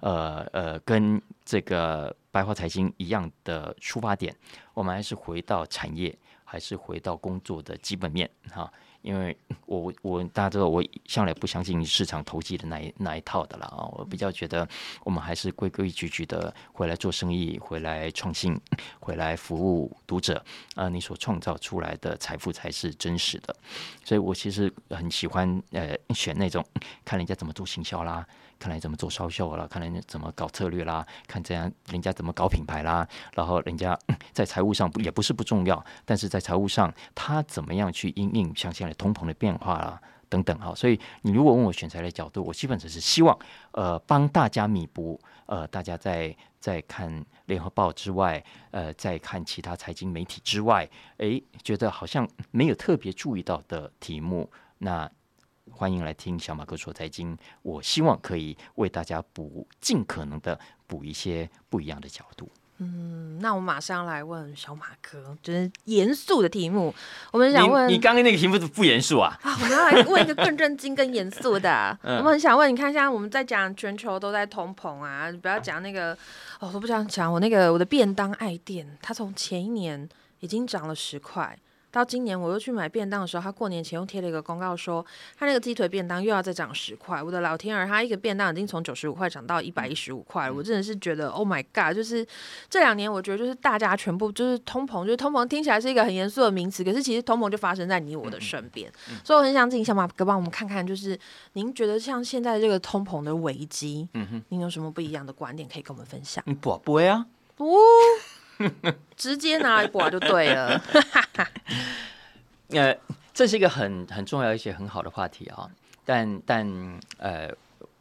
[0.00, 4.34] 呃呃，跟这个白话财经一样的出发点，
[4.74, 6.16] 我们还是回到产业。
[6.44, 14.68] 还是回到工作的基本面哈，因为我我大家知道，我向来不相信市场投机的那一那一套的了啊，我比较觉得
[15.02, 18.60] 我们还是规规矩矩的回来做生意，回来创新，
[19.00, 23.56] 回来服务读者啊，你所创造出来的财富才是真实的，
[24.04, 26.62] 所以我其实很喜欢呃选那种
[27.02, 28.26] 看人家怎么做行销啦。
[28.62, 33.98] 看来怎么做销售了，看来怎么搞策略啦，看这样人家怎么搞品牌啦，然后人家
[34.32, 43.36] 在财务上也不是不重要，但是在财务上他怎么样去应应像现在通膨的变化啦等等哈，所以你如果问我选材的角度，我基本上是希望
[43.72, 54.48] 呃帮大家弥补呃大家在在看联合报之外，呃在看其他财经媒体之外，诶觉得好像没有特别注意到的题目
[54.78, 55.10] 那。
[55.70, 62.50] 欢迎来听小马哥说财经，我希望可以为大家补，尽可能的补一些不一样的角度。
[62.78, 66.92] 嗯，那我马上来问小马哥，就是严肃的题目。
[67.30, 69.38] 我们想问你，你刚刚那个题目是不严肃啊？
[69.42, 71.96] 啊，我们要来问一个更正经、更严肃的。
[72.02, 76.12] 嗯、 我们很想问，你看，现在我们在讲全球都在通膨啊，你不要讲那个，
[76.58, 80.08] 哦，我不想讲我那个我的便当爱店，它从前一年
[80.40, 81.56] 已经涨了十块。
[81.92, 85.04] 到今年我又去买便当的时候，他过年前又贴了一个公告说，
[85.38, 87.22] 他那个鸡腿便当又要再涨十块。
[87.22, 90.54] 我的老天儿，他一个便当已经从九十五块涨到一百一十五块了。
[90.54, 91.94] 我真的是觉得，Oh my God！
[91.94, 92.26] 就是
[92.70, 98.90] 这两年，我觉得就是大家全部就是通膨，就是通膨听起来是一个很严肃的名词，可是其实通膨就发生在你我的身边。
[99.10, 101.18] 嗯嗯、所以我很想请小马哥帮我们看看，就是
[101.52, 106.42] 您觉得像现在这个通膨的危机，嗯哼，您有什么不一样的观点可以跟我们分享？
[106.60, 107.26] 不不会啊，
[107.58, 107.76] 哦。
[109.16, 110.82] 直接拿来刮就对了。
[112.70, 112.96] 呃，
[113.34, 115.68] 这是一个很很重要一些很好的话题啊。
[116.04, 117.48] 但但呃，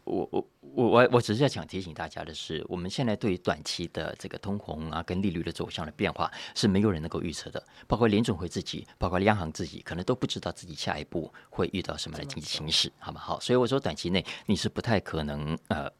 [0.05, 13.39] 我我我我我只是要想提醒大家的是，我们现在对于短期的这个通膨啊跟利率的走向的变化是没有人能够预测的，包括联准会自己，包括央行自己，可能都不知道自己下一步会遇到什么样的经济形势，好吗好？
[13.39, 15.91] 所以我说短期内你是不太可能呃。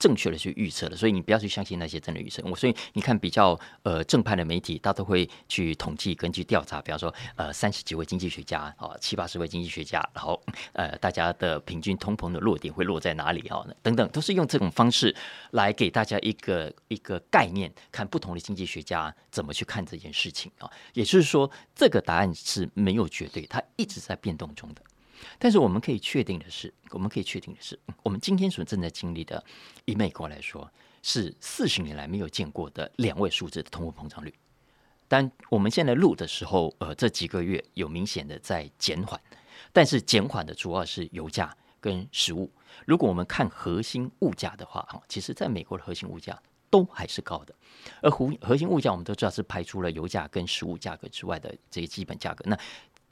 [0.00, 2.42] 正确的去预测的，所以你不要去相信那些真的预测。
[2.46, 13.62] 我所以你看比较呃正派的媒体，他都会去统计，根据调查，比方说呃三十几位经济学家啊，七八十位经济学家，然后呃大家的平均通膨的落点会落在哪里啊？
[13.82, 15.14] 等等，都是用这种方式
[15.52, 20.70] 来给大家一个一个概念，看不同的经济学家怎么去看这件事情啊。
[20.92, 24.82] 也就是说，这个答案是没有绝对，它一直在变动中的。
[25.38, 29.42] 但是我们可以确定的是，我们可以确定的是，我们今天所正在经历的，
[29.84, 30.70] 以美国来说，
[31.02, 34.34] 是四十年来没有见过的两位数字的通货膨胀率。
[35.08, 39.20] 但我们现在录的时候，呃，这几个月有明显的在减缓，
[39.72, 42.50] 但是减缓的主要是油价跟食物。
[42.86, 46.40] 如果我们看核心物价的话，哈，其实在美国的核心物价
[46.70, 47.54] 都还是高的。
[48.02, 52.44] 而核核心物价我们都知道是排除了油价跟食物价格之外的这些基本价格。
[52.46, 52.58] 那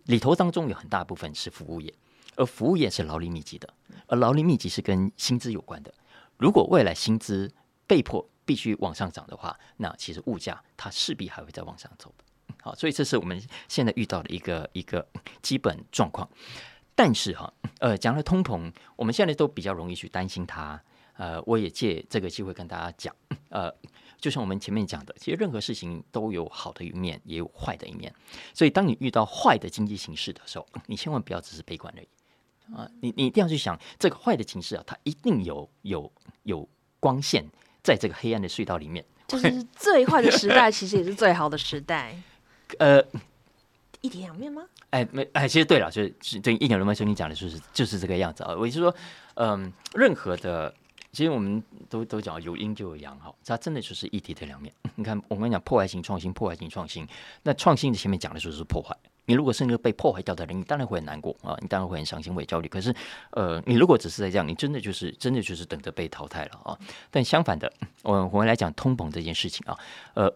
[0.05, 1.93] 里头当中有很大部分是服务业，
[2.37, 3.69] 而服务业是劳力密集的，
[4.07, 5.93] 而劳力密集是跟薪资有关的。
[6.37, 7.51] 如果未来薪资
[7.87, 12.15] 被迫必须往上涨的话，那其实物价它势必还会再往上走。
[12.63, 15.07] 好，所以这是我们现在遇到的一个一个
[15.43, 16.29] 基本状况。
[16.99, 20.83] 但是哈，呃，讲了通膨，我们现在都比较容易去担心它。
[21.17, 23.15] 呃，我也借这个机会跟大家讲，
[23.51, 23.73] 呃，
[24.21, 28.13] 就像我们前面讲的，其实任何事情都有好的一面，也有坏的一面。
[28.53, 32.09] 所以当你遇到坏的经济形势的时候，你千万不要只是悲观而已
[32.75, 32.91] 啊！
[33.01, 37.45] 你你一定要去想，这个坏的形势啊，它一定有有有光线
[37.81, 39.05] 在这个黑暗的隧道里面。
[39.29, 42.21] 就是最坏的时代，其实也是最好的时代。
[42.81, 43.01] 呃，
[44.01, 44.63] 一体两面吗？
[44.91, 48.55] 哎，没哎，其实对了，就是对一点都没错，你讲的就是就是这个样子啊。
[48.57, 48.95] 我就是说，
[49.35, 50.73] 嗯，任何的，
[51.13, 54.73] 其实我们都都讲有阴就有阳哈，它真的就是一体的两面。
[54.95, 57.07] 你看，我跟你讲破坏性创新，破坏性创新，
[57.43, 58.97] 那创新的前面讲的就是破坏。
[59.27, 62.69] 你如果是那个被破坏掉的人，你当然会很难过啊，你当然会很伤心，会焦虑。
[62.69, 62.95] 可是，
[63.33, 66.79] 呃，你如果只是在这样，你真的就是真的就是等着被淘汰了啊。
[67.11, 67.71] 但相反的，
[68.03, 69.77] 我我们来讲通膨这件事情啊，
[70.15, 70.33] 呃。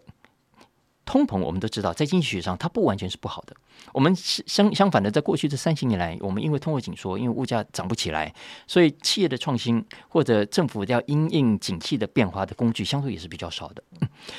[1.05, 3.55] 通膨，我们都知道，在经济学上，它不完全是不好的。
[3.93, 8.33] 我们相相反的，在过去这三十年来，我们因为通货紧缩，因为物价涨不起来，
[8.69, 13.83] 所以企业的创新或者政府要因应景气的变化的工具，相对也是比较少的。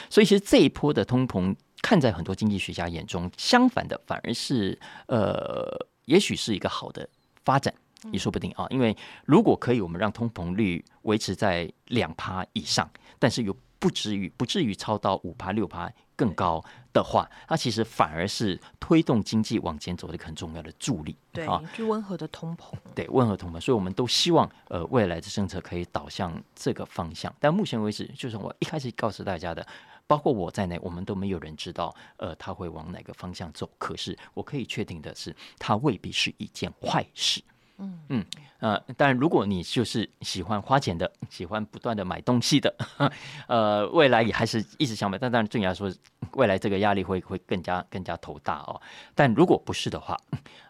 [0.09, 7.07] 所以，其实这一波的通膨，看在很多经济学家眼中，相反的反而是呃，也许是一个好的
[7.43, 7.73] 发展，
[8.11, 8.65] 也说不定啊。
[8.69, 8.95] 因为
[9.25, 15.91] 如果可以，我们让通膨率维持在两趴以上，但是又不至于不至于超到五趴六趴。
[16.15, 21.15] 更高的话，它其实反而是推动经济往前走的很重要的助力。
[21.31, 22.73] 对啊，就温和的通膨。
[22.93, 27.33] 对，温和通膨，所以我们都希望呃未来的政策可以导向这个方向。
[27.39, 29.65] 但目前为止，就是我一开始告诉大家的，
[30.05, 33.69] 包括我在内，我们都没有人知道呃它会往哪个方向走。
[33.77, 37.41] 可是我可以确定的是，它未必是一件坏事。
[37.77, 38.25] 嗯嗯
[38.59, 42.73] 呃，但如果你就是喜欢花钱的，喜欢不断的买东西的，
[43.47, 45.91] 呃，未来也还是一直想买，但当然正要说，
[46.33, 48.79] 未来这个压力会会更加更加头大哦。
[49.13, 50.17] 但如果不是的话，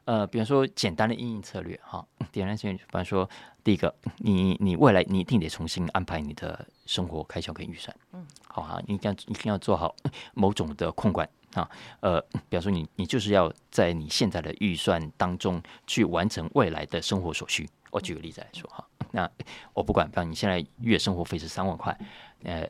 [0.05, 3.29] 呃，比方说简单的因应策略哈，简单策略，比方说
[3.63, 9.95] 第一个，你你未来你一定得重新安排你的生活开销跟预算，嗯，好啊，你一定要一定要做好
[10.33, 11.29] 某种的控管。
[11.53, 17.69] 啊，呃，比方说你你就是要在你现在的预算当中去完成未来的生活所需。
[17.91, 19.29] 我举个例子来说哈，那
[19.73, 21.95] 我不管，比方你现在月生活费是三万块，
[22.43, 22.67] 呃，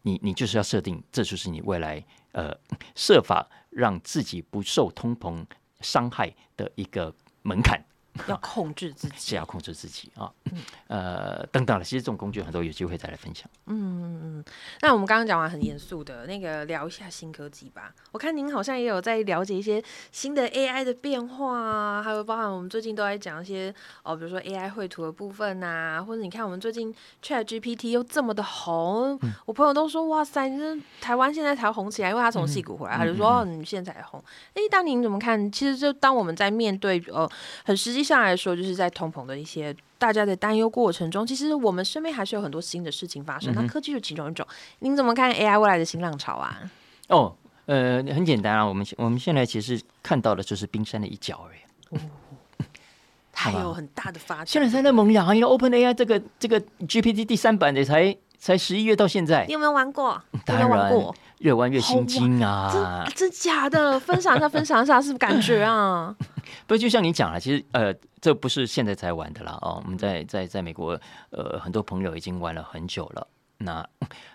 [0.00, 2.56] 你你就是要设定，这就是你未来呃
[2.94, 5.44] 设法让自己不受通膨
[5.82, 7.78] 伤害的一个门槛。
[8.28, 10.30] 要控制自己，是要控制自己啊，
[10.88, 11.84] 呃，等等了。
[11.84, 13.48] 其实这种工具很多，有机会再来分享。
[13.66, 14.44] 嗯嗯嗯。
[14.82, 17.94] 那我们刚刚讲完很严肃的那个，聊一下新科技吧。
[18.12, 34.22] 我看您好像也有在了解一些新的 AI 的变化啊，还有包含我们最近都在讲一些哦，比如说 AI 绘图的部分呐、啊，或者你看我们最近 ChatGPT 又这么的红，嗯、我朋友都说哇塞，这台湾现在才红起来，因为他从戏骨回来，嗯、他就说哦，你现在才红。
[34.52, 35.50] 哎，当您怎么看？
[35.50, 37.26] 其实就当我们在面对呃
[37.64, 38.01] 很实际。
[38.02, 43.54] 上来说，就是在通膨的一些大家的担忧过程中，其实我们身边还是有很多新的事情发生。
[43.54, 44.46] 那、嗯、科技就其中一种。
[44.80, 46.58] 您怎么看 AI 未来的新浪潮啊？
[47.08, 47.34] 哦，
[47.66, 51.96] 呃，很简单啊，我们我们现在其实看到的就是冰山的一角而已。
[51.96, 52.00] 哦，
[53.32, 54.46] 还有很大的发展。
[54.46, 60.20] 现在在在萌芽，因为 OpenAI 这个这个 GPT 第三版的才才十一月到现在，你有没有玩过？
[60.44, 61.14] 当然，有没有玩过？
[61.42, 63.04] 越玩越心惊啊！
[63.14, 63.98] 真假的？
[64.00, 66.14] 分享一下， 分享一下，是不是感觉啊？
[66.66, 69.82] 不，就像你讲了，其实呃，这不是现在才玩的啦哦。
[69.84, 70.98] 我们在在在美国，
[71.30, 73.26] 呃，很多朋友已经玩了很久了。
[73.58, 73.88] 那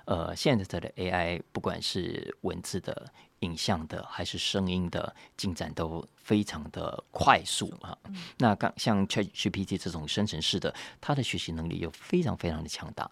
[0.06, 3.06] 呃，现在的 AI，不管是文字的、
[3.40, 7.98] 影像的，还是声音的，进展都非常的快速啊。
[8.38, 13.10] 那刚像 ChatGPT 这种生成式的，它的学习能力又非常非常的强大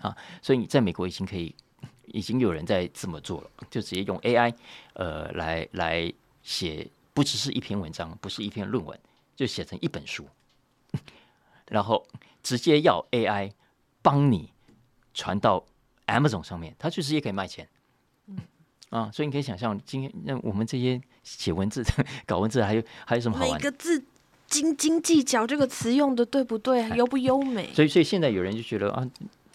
[0.00, 0.14] 啊。
[0.42, 1.54] 所以你在美国已经可以，
[2.14, 4.54] 已经有人在这么做了，就直接用 AI
[4.94, 6.88] 呃来来写。
[7.16, 8.98] 不只是一篇文章，不是一篇论文，
[9.36, 10.26] 就写成一本书，
[11.70, 12.04] 然后
[12.42, 13.52] 直接要 AI
[14.02, 14.50] 帮你
[15.12, 15.64] 传到
[16.08, 17.68] Amazon 上面，它确实也可以卖钱。
[18.26, 18.36] 嗯
[18.90, 23.52] 啊，所以你可以想象，今天那我们这些写文字的、 搞文字的还有还有什么好玩？
[23.54, 24.04] 每个字
[24.48, 26.88] 斤斤计较，这个词用的对不对？
[26.98, 27.72] 优不优美？
[27.72, 29.08] 所以，所以现在有人就觉得啊。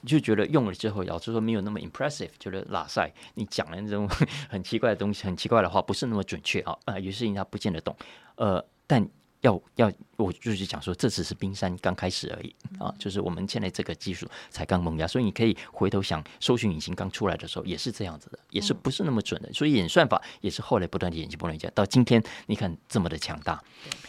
[0.05, 4.07] 就觉得用了之后，老师说没有那么 impressive，觉得拉塞，你讲的那种
[4.49, 6.71] 很奇怪的东西，很奇怪的话，不是那么准确啊。
[6.85, 7.95] 啊、呃，有些事情他不见得懂。
[8.35, 9.07] 呃，但
[9.41, 23.63] 要要，我就是讲说，这只是冰山刚开始而已啊，就是我们现在这个技术才刚萌芽，所以你可以回头想，搜寻引擎刚出来的时候也是这样子的，也是不是那么准的，所以演算法也是后来不断的演进，不断演进，到今天你看这么的强大，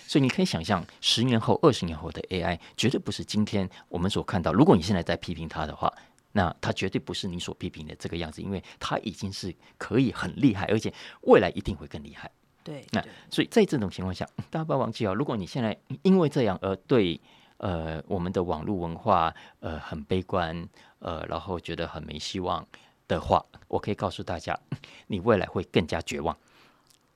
[0.07, 4.53] 所以你可以想象，十年后、二十年后的 AI 绝对不是今天我们所看到。
[4.53, 5.93] 如果你现在在批评它的话，
[6.33, 12.29] 那它绝对不是你所批评的这个样子，因为它已经是可以很厉害，而且未来一定会更厉害。
[12.63, 15.15] 对，那所以在这种情况下， 大家不要忘记哦。
[15.15, 17.21] 如果你现在因为这样而对
[17.57, 20.69] 呃我们的网络文化呃很悲观
[20.99, 22.67] 呃，然后觉得很没希望
[23.09, 24.59] 的话，我可以告诉大家，
[25.09, 26.37] 你未来会更加绝望。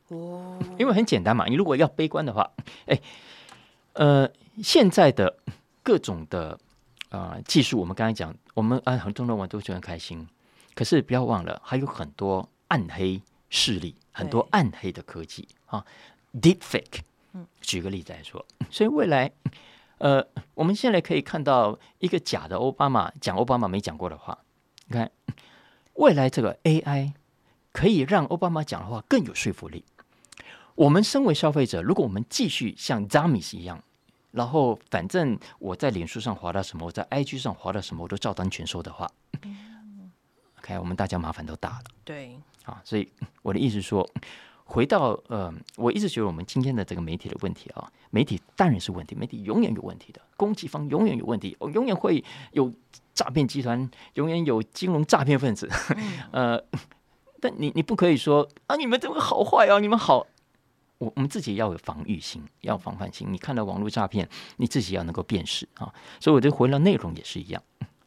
[0.08, 2.50] 哦， 因为很简单嘛，你如果要悲观的话，
[2.86, 2.98] 哎，
[3.92, 4.30] 呃，
[4.62, 5.38] 现在的
[5.82, 6.58] 各种的
[7.10, 10.26] 啊、呃、技术，我们刚才讲，我们啊很多人玩都觉得很开心，
[10.74, 13.94] 可是不要忘了，还有很多暗黑势力。
[14.14, 15.84] 很多暗黑的科技啊
[16.32, 17.00] ，Deepfake。
[17.60, 19.28] 举个例子来说， 所以未来，
[19.98, 20.24] 呃，
[20.54, 24.38] 我们现在可以看到一个假的奥巴马讲奥巴马没讲过的话。
[24.86, 25.10] 你看，
[25.94, 27.12] 未来这个 AI
[27.72, 29.84] 可以让奥巴马讲的话更有说服力。
[30.76, 33.82] 我们身为消费者，如果我们继续像 Dummies 一样，
[34.30, 39.10] 然后反正我在脸书上划到什么，我在 IG 上划到什么，我都照单全收的话
[40.60, 41.84] ，OK，我们大家麻烦都大了。
[42.04, 42.38] 对。
[42.64, 43.08] 啊，所以
[43.42, 44.08] 我的意思是说，
[44.64, 52.72] 回到呃，我一直觉得我们今天的这个媒体的问题啊，媒体当然是问题，媒体永远有问题的，攻击方永远有问题，永远会有
[53.12, 55.68] 诈骗集团，永远有金融诈骗分子，
[56.32, 56.58] 呃，
[57.40, 60.26] 但你你不可以说啊，你们这么好坏啊，你们好，
[60.98, 67.62] 我我们自己要有防御心，要防范心，你看到网络诈骗，你自己要能够辨识啊，所以我觉得回到内容也是一样。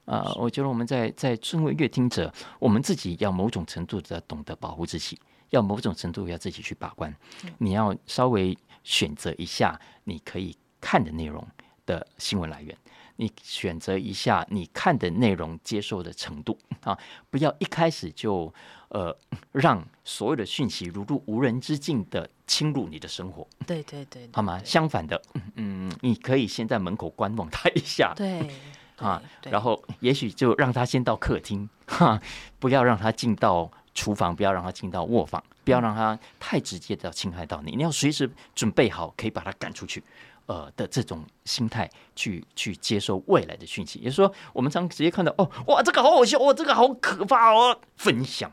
[0.08, 7.14] 啊、呃，我觉得我们在在身为阅听者，我们自己要某种程度的懂得保护自己，要某种程度要自己去把关。
[7.58, 11.46] 你要稍微选择一下你可以看的内容
[11.86, 12.76] 的新闻来源，
[13.18, 16.98] 你选择一下你看的内容接受的程度啊，
[17.30, 18.54] 不要一开始就
[18.88, 19.14] 呃
[19.52, 23.46] 让所有的讯息如入无人之境的侵入你的生活。
[23.66, 24.58] 对对对，对，好吗？
[24.64, 25.22] 相反的，
[25.56, 28.14] 嗯，你可以先在门口观望他一下。
[28.16, 28.50] 对。
[28.98, 32.20] 啊，然后也许就让他先到客厅，哈，
[32.60, 37.76] 不要让他进到厨房，不要让他进到卧房，不要让他太直接的侵害到你。
[37.76, 40.04] 你要随时准备好可以把他赶出去，
[40.48, 44.00] 呃的这种心态去去接受未来的讯息。
[44.00, 48.52] 也就是说，我们常直接看到哦，哇，这个好好笑，哇，这个好可怕哦，分享，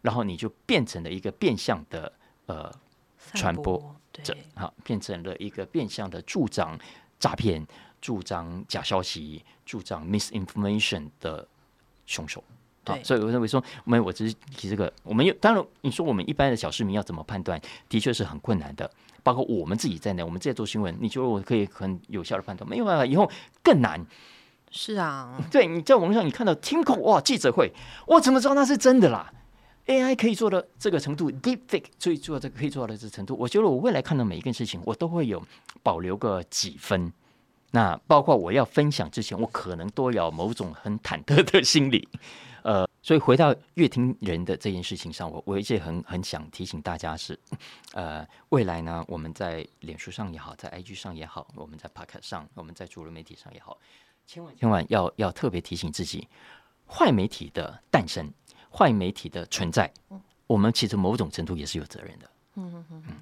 [0.00, 2.10] 然后你就变成了一个变相的
[2.46, 2.72] 呃
[3.34, 6.78] 传播者，好，变成了一个变相的助长
[7.18, 7.66] 诈骗。
[8.02, 11.46] 助长假消息、助长 misinformation 的
[12.04, 12.44] 凶手，
[12.84, 14.92] 啊，所以我认为说，没有，我只是提这个。
[15.04, 18.90] 我们有，当然，你说我们一般的小市民要怎么判断，的确是很困难的。
[19.22, 22.68] 包括我们自己在内，我们在做新闻，你觉得我可以很有效的判断？
[22.68, 23.30] 没有办法，以后
[23.62, 24.04] 更难。
[24.72, 27.72] 是啊，对，你在网络上你看到 TIMCO 哇记者会，
[28.08, 29.32] 我怎么知道那是真的啦
[29.86, 35.40] ？AI 可以做到这个程度，Deepfake 可以做到这个可以做到的这个程度，我觉得我未来看到每一件事情，我都会有
[35.84, 37.12] 保留个几分。
[37.74, 42.06] 那包括我要分享之前，我可能都有某种很忐忑的心理，
[42.62, 47.38] 呃，所以回到乐听人的这件事情上，我我一直很很想提醒大家是，
[47.94, 53.78] 呃，未来呢，我们在脸书上也好，在 IG 上也好，我们在 Podcast 上，我们在主流媒体上也好，
[54.26, 56.28] 千万千万要要特别提醒自己，
[56.86, 58.30] 坏媒体的诞生，
[58.70, 59.90] 坏媒体的存在，
[60.46, 62.30] 我们其实某种程度也是有责任的。
[62.54, 63.14] 嗯嗯嗯嗯，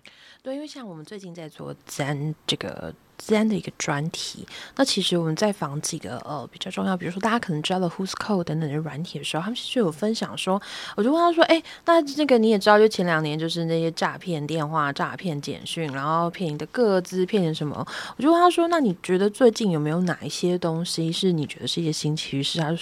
[0.43, 10.61] 对，因为像我们最近在做自然这个自然的一个专题，那其实我们在访几个呃比较重要，比如说大家可能知道了 Who's Code 等等的软体的时候，他们其实有分享说，
[10.97, 17.87] 我就问他说，哎，那这个你也知道，就前两年就是那些诈骗电话、诈骗简讯，然后骗你的个资，骗你什么？
[18.17, 22.59] 我就问他说，那你觉得最近有没有哪一些东西是你觉得是一些新趋势？
[22.59, 22.79] 他就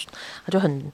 [0.47, 0.91] 他就很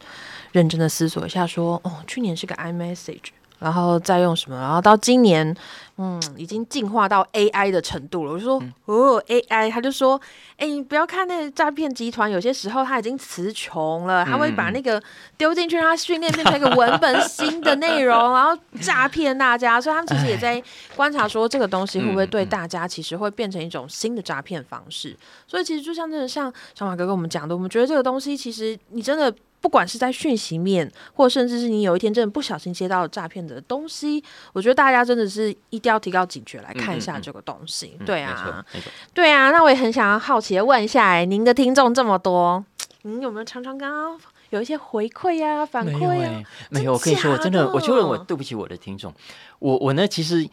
[0.50, 3.28] 认真的思索一下说，哦，去年是个 iMessage。
[3.64, 4.61] 然后再用什么？
[4.61, 5.57] 然后到今年，
[5.96, 8.33] 嗯，已经进化到 AI 的程度了。
[8.33, 10.20] 我就说，哦，AI，他就说，
[10.59, 15.03] 哎，你不要看那个诈骗集团，有些时候他已经词穷了，他会把那个
[15.38, 19.81] 丢进去，让他训练变成一个文本新的内容，然后诈骗大家。
[19.81, 20.62] 所以他们其实也在
[20.95, 25.16] 观察说，这个东西会不会对大家其实会变成一种新的诈骗方式。
[25.47, 29.34] 所以其实就像真的像小马哥跟我们讲的，我们觉得这个东西其实你真的。
[29.64, 37.92] 不管是在讯息面，或甚至是你有一天真的不小心接到诈骗的东西，我觉得大家真的是一定要提高警觉来看一下这个东西。
[37.94, 38.66] 嗯嗯嗯、对啊，
[39.14, 39.50] 对啊。
[39.52, 42.62] 那我也很想要好奇的问一下，哎，您的听众这么多，
[43.04, 46.44] 您有没有常常刚刚有一些回馈呀、啊、反馈呀、啊？
[46.68, 49.14] 没有，我可以说，我真的，我觉得我对不起我的听众。
[49.60, 50.46] 我我呢，其实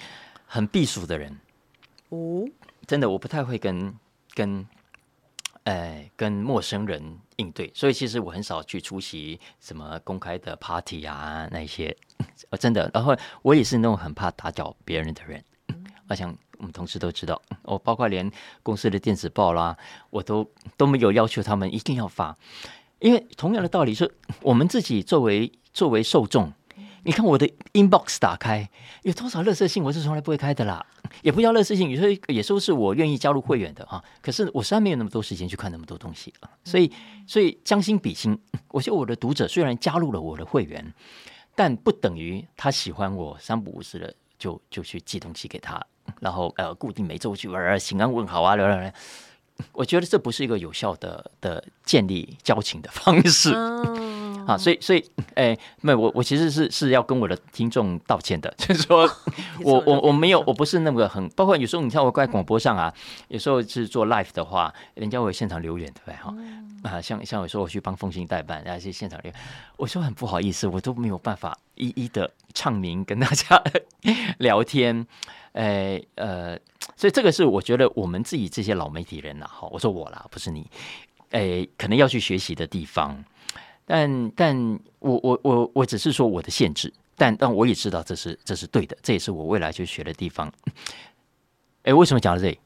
[0.45, 1.38] 很避暑的人。
[2.07, 2.47] 哦，
[2.88, 3.93] 真的我不太会跟
[4.34, 4.66] 跟。
[5.66, 11.96] 哎，跟陌生人应对，所以其实我很少去出席什么公开的 party 啊，那些，
[12.60, 12.89] 真的。
[12.94, 15.44] 然后我也是那种很怕打搅别人的人。
[16.08, 18.32] 我想我们同事都知道，我包括连
[18.64, 19.78] 公司的电子报啦，
[20.10, 22.38] 我都都没有要求他们一定要发，
[23.00, 26.54] 因为同样的道理是，我们自己作为作为受众。
[27.04, 28.70] 你看我的 inbox 打开
[29.02, 30.86] 有多少垃圾信，我是从来不会开的啦，
[31.22, 34.03] 也不叫乐视性，有时候也说是我愿意加入会员的啊。
[34.22, 36.91] 可是我实在没有那么多时间去看那么多东西啊，所以
[37.28, 38.38] 所以将心比心，
[38.70, 40.93] 我觉得我的读者虽然加入了我的会员，
[41.55, 45.80] 但不等于他喜欢我三不五时的就就去寄东西给他，
[46.20, 48.91] 然后呃固定每周去玩请安问好啊，聊聊聊。
[49.72, 53.53] 我觉得这不是一个有效的的建立交情的方式。
[54.47, 55.05] 啊，所以所以，
[55.36, 59.07] 哎，没有我我其实是是要跟我的听众道歉的， 就是说
[59.64, 62.91] 我我我没有我不是那么很，包括有时候你看我在广播上啊，
[63.28, 66.34] 有时候是做 live 的话，人家会现场留言，对不对哈？
[66.89, 69.39] 啊，像像有时候我去帮凤馨代班，然后去现场留言，
[69.78, 73.62] 我说很不好意思，我都没有办法一一的唱名跟大家
[74.39, 75.05] 聊天，
[75.53, 76.57] 哎呃，
[76.96, 80.70] 所以这个是我觉得我们自己这些老媒体人呐，哈，我说我啦，不是你，
[81.30, 83.24] 诶，可能要去学习的地方。
[83.86, 90.52] 但但我我我我只是说我的限制，但但我也知道这是这是对的，这也是我未来去学的地方。
[91.84, 92.60] 哎，为什么讲到这里？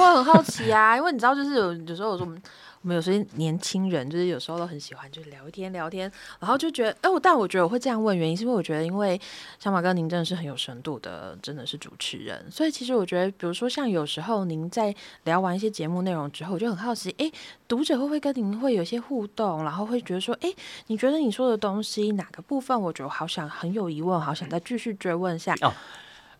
[0.00, 2.42] 因为我很好奇啊， 因为你知道，就是有有时候我说我们。
[2.82, 9.20] 我们有些年轻人，就是有时候都很喜欢，就是聊天聊天，然后就觉得，哎，我但我觉得我会这样问，原因是因为我觉得，因为
[9.58, 14.94] 小马哥您真的是很有深度的，真的是主持人，所以其实我觉得，比如说像有时候您在
[15.24, 17.30] 聊完一些节目内容之后，我就很好奇，哎，
[17.68, 20.50] 读者会不会跟您会有一些互动，然后会觉得说，哎，
[20.86, 25.54] 你觉得你说的东西哪个部分，我觉得好想很有疑问，好想再继续追问一下。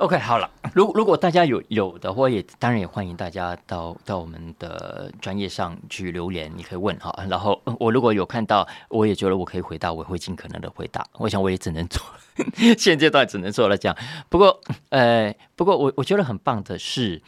[0.00, 7.14] OK，好了，如如果大家有有的话，也当然也欢迎大家到到我们的专业上去留言，你可以问哈。
[7.28, 11.06] 然后我如果有看到，我也觉得我可以回答，我会尽可能的回答。
[11.18, 12.02] 我想我也只能做，
[12.78, 13.94] 现阶段只能做了这样。
[14.30, 17.20] 不过呃，不过我我觉得很棒的是，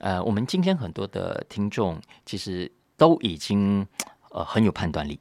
[0.00, 3.86] 呃，我们今天很多的听众其实都已经
[4.32, 5.20] 呃很有判断力。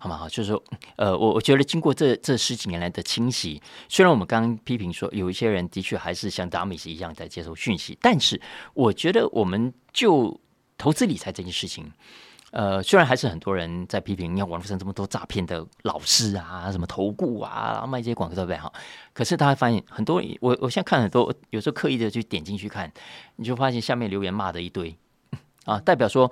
[0.00, 0.28] 好吗？
[0.28, 0.62] 就是说，
[0.94, 8.40] 呃，我我觉得经过这这十几年来的清洗，虽然我们刚刚批评说有一些人的确还是像达米斯一样在接受讯息，但是
[8.74, 10.40] 我觉得我们就
[10.76, 11.90] 投资理财这件事情，
[12.52, 18.56] 呃，虽然还是很多人在批评，你看网络上这么多诈骗的老师啊，什么投顾啊，卖这些广告对不对？
[18.56, 18.72] 哈，
[19.12, 22.92] 可是大家发现很多，我我现在看很多，有时候刻意的去点进去看，
[23.34, 24.96] 你就发现下面留言骂的一堆
[25.66, 26.30] 啊，代表说。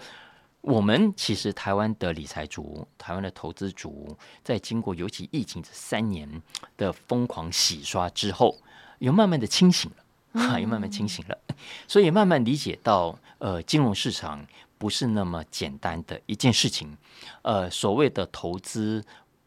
[0.66, 6.28] 我们其实台湾的理财族，台湾的投资族，在经过尤其疫情这三年
[6.76, 8.58] 的疯狂洗刷之后，
[8.98, 11.38] 又慢慢的清醒了，哈， 又慢慢清醒了，
[11.86, 14.44] 所以慢慢理解到，呃，金融市场
[14.76, 16.98] 不是那么简单的一件事情，
[17.42, 19.04] 呃，所谓的投资。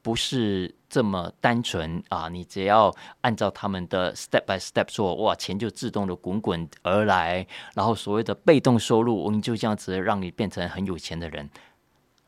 [0.10, 2.28] 不是这么单纯啊！
[2.30, 2.92] 你只要
[3.22, 7.46] 按照他们的 step by step 做，哇，钱就自动的滚滚而来，
[7.76, 11.48] 然后所谓的被动收入，我们就这样子让你变成很有钱的人。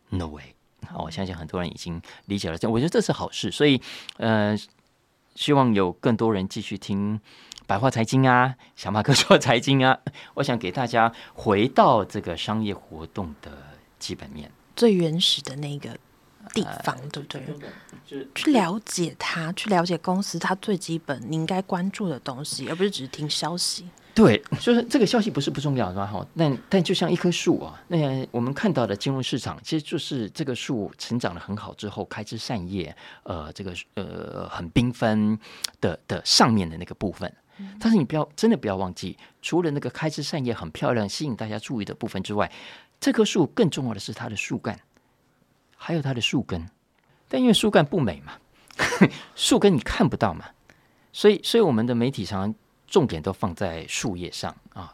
[0.09, 0.53] No way！
[0.93, 3.49] 我相信很多人已经理解了这，我觉得这是好事。
[3.49, 3.81] 所以，
[4.17, 4.55] 呃，
[5.33, 7.19] 希望有更多人继续听
[7.65, 9.97] 百话财经啊，小马哥说财经啊。
[10.35, 13.51] 我想给大家回到这个商业活动的
[13.97, 15.97] 基本面，最原始的那个。
[16.53, 18.27] 地方对不对？
[18.35, 23.85] 去了解它，去了解公司，它最基本你应该关注的东西，而不是只是听消息。
[24.13, 32.93] 对， 就是这个消息不是不重要，的哈但但就像一棵树啊，那我们看到的金融市场，其实就是这个树成长的很好之后，开枝散叶，
[33.23, 35.39] 呃，这个呃很缤纷
[35.79, 37.33] 的的上面的那个部分。
[37.79, 42.51] 但是你不要真的不要忘记，除了那个开枝散叶很漂亮、吸引大家注意的部分之外，
[42.99, 44.77] 这棵树更重要的是它的树干。
[45.83, 46.69] 还有它的树根，
[47.27, 48.33] 但因为树干不美嘛，
[49.33, 50.45] 树根你看不到嘛，
[51.11, 52.55] 所以所以我们的媒体常常
[52.85, 54.93] 重点都放在树叶上啊，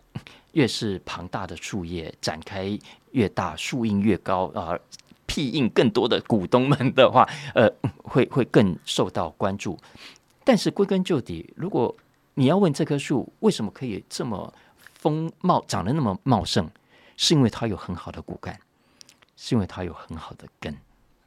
[0.54, 2.80] 越是庞大的树叶展开
[3.12, 4.80] 越大，树荫越高啊，
[5.26, 7.70] 庇荫更多的股东们的话，呃，
[8.04, 9.78] 会会更受到关注。
[10.46, 11.94] 但是归根究底，如果
[12.36, 14.54] 你要问这棵树为什么可以这么
[14.94, 16.70] 丰茂，长得那么茂盛，
[17.18, 18.58] 是因为它有很好的骨干。
[19.38, 20.76] 是因为它有很好的根，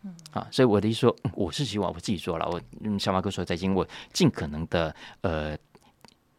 [0.03, 2.47] 嗯啊，所以我的意思说，我是希望我自己做了。
[2.51, 5.57] 我嗯，小马哥说，再见，我尽可能的呃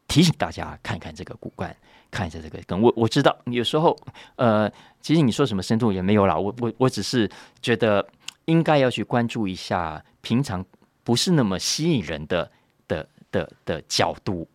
[0.07, 1.75] 提醒大家看看这个骨干，
[2.11, 2.79] 看一下这个根。
[2.79, 3.97] 我我知道有时候
[4.35, 4.69] 呃，
[4.99, 6.35] 其实你说什么深度也没有啦。
[6.37, 7.29] 我我我只是
[7.61, 8.05] 觉得
[8.45, 10.63] 应该要去关注一下平常
[11.03, 12.51] 不是那么吸引人的
[12.87, 14.45] 的的的角度。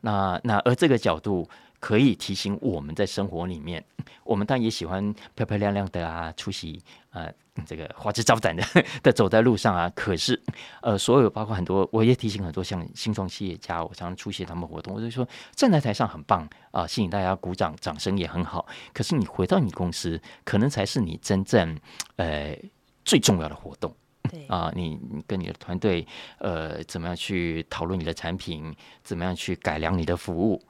[0.00, 1.48] 那那而这个角度
[1.82, 3.84] 可以提醒我们在生活里面，
[4.22, 6.80] 我们当然也喜欢漂漂亮亮的啊，出席
[7.10, 7.28] 呃
[7.66, 8.62] 这个花枝招展的
[9.02, 9.90] 的走在路上啊。
[9.92, 10.40] 可是
[10.80, 15.26] 呃，所有包括很多，我也提醒很多像新创企业家，我常常出席他们活动，我就说
[15.56, 18.64] 站在台上很棒啊，吸引大家鼓掌，掌声也很好。
[18.92, 21.76] 可是你回到你公司，可能才是你真正
[22.14, 22.56] 呃
[23.04, 23.92] 最重要的活动。
[24.30, 26.06] 对啊，你你跟你的团队，
[26.38, 28.72] 呃，怎么样去讨论你的产品？
[29.02, 30.62] 怎么样去改良你的服务？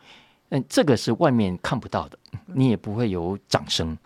[0.55, 3.97] 嗯，这个是外面看不到的，你也不会有掌声。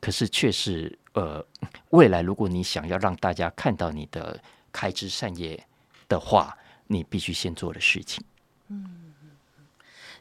[0.00, 1.44] 可是却是，呃，
[1.90, 5.60] 未来如果你想要让大家看到你的开枝散叶
[6.08, 8.22] 的话，你必须先做的事情。
[8.68, 8.98] 嗯。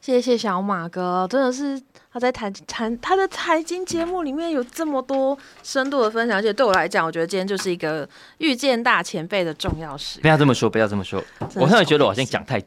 [0.01, 1.79] 谢谢小马哥，真的是
[2.11, 8.09] 他在谈谈他的财经节目里面有这么多深度的分享，而且对我来讲，我觉得今天就是一个
[8.39, 10.19] 遇见大前辈的重要时。
[10.21, 11.23] 不要这么说，不要这么说，
[11.55, 12.59] 我突然觉得我好像讲太。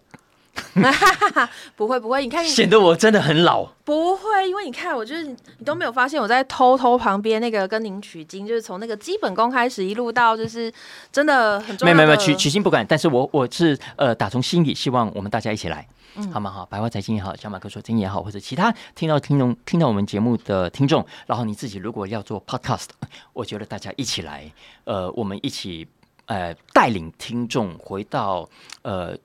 [1.76, 3.64] 不会不会，你看显得我真的很老。
[3.84, 10.72] 不会，因为你看，我就是你都没有发现我在偷偷旁边那个跟您取经，就是从那个基本功开始一路到就是
[11.10, 11.94] 真的很重要。
[11.94, 15.86] 没有没有取取经不敢，但是我我是呃打从心里希望我们大家一起来。
[16.14, 16.50] 嗯，好吗？
[16.50, 22.88] 好，白话财经也好，小马哥说经也好，或者其他听到听众听到我们节目的听众，然后你自己如果要做 podcast，
[23.32, 24.52] 我觉得大家一起来，
[24.84, 25.88] 呃，我们一起
[26.26, 28.46] 呃带领听众回到
[28.82, 29.16] 呃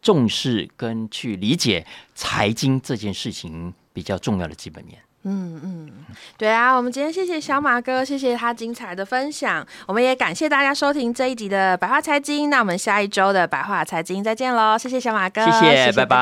[0.00, 4.98] 重视跟去理解财经这件事情比较重要的基本面。
[5.24, 5.90] 嗯嗯，
[6.38, 9.66] 对啊，我们今天谢谢小马哥，谢谢他精彩的分享。
[9.86, 12.48] 我们也感谢大家收听这一集的百话财经。
[12.48, 14.78] 那我们下一周的百话财经再见喽！
[14.78, 16.16] 谢谢小马哥，谢谢，谢谢拜拜。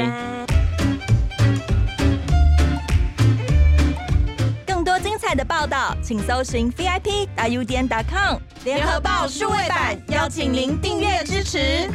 [0.00, 0.46] 拜拜。
[4.66, 11.88] 更多精彩的报道，请搜寻 VIP 大 U 点 com 联合报数位版，邀请您订阅支持。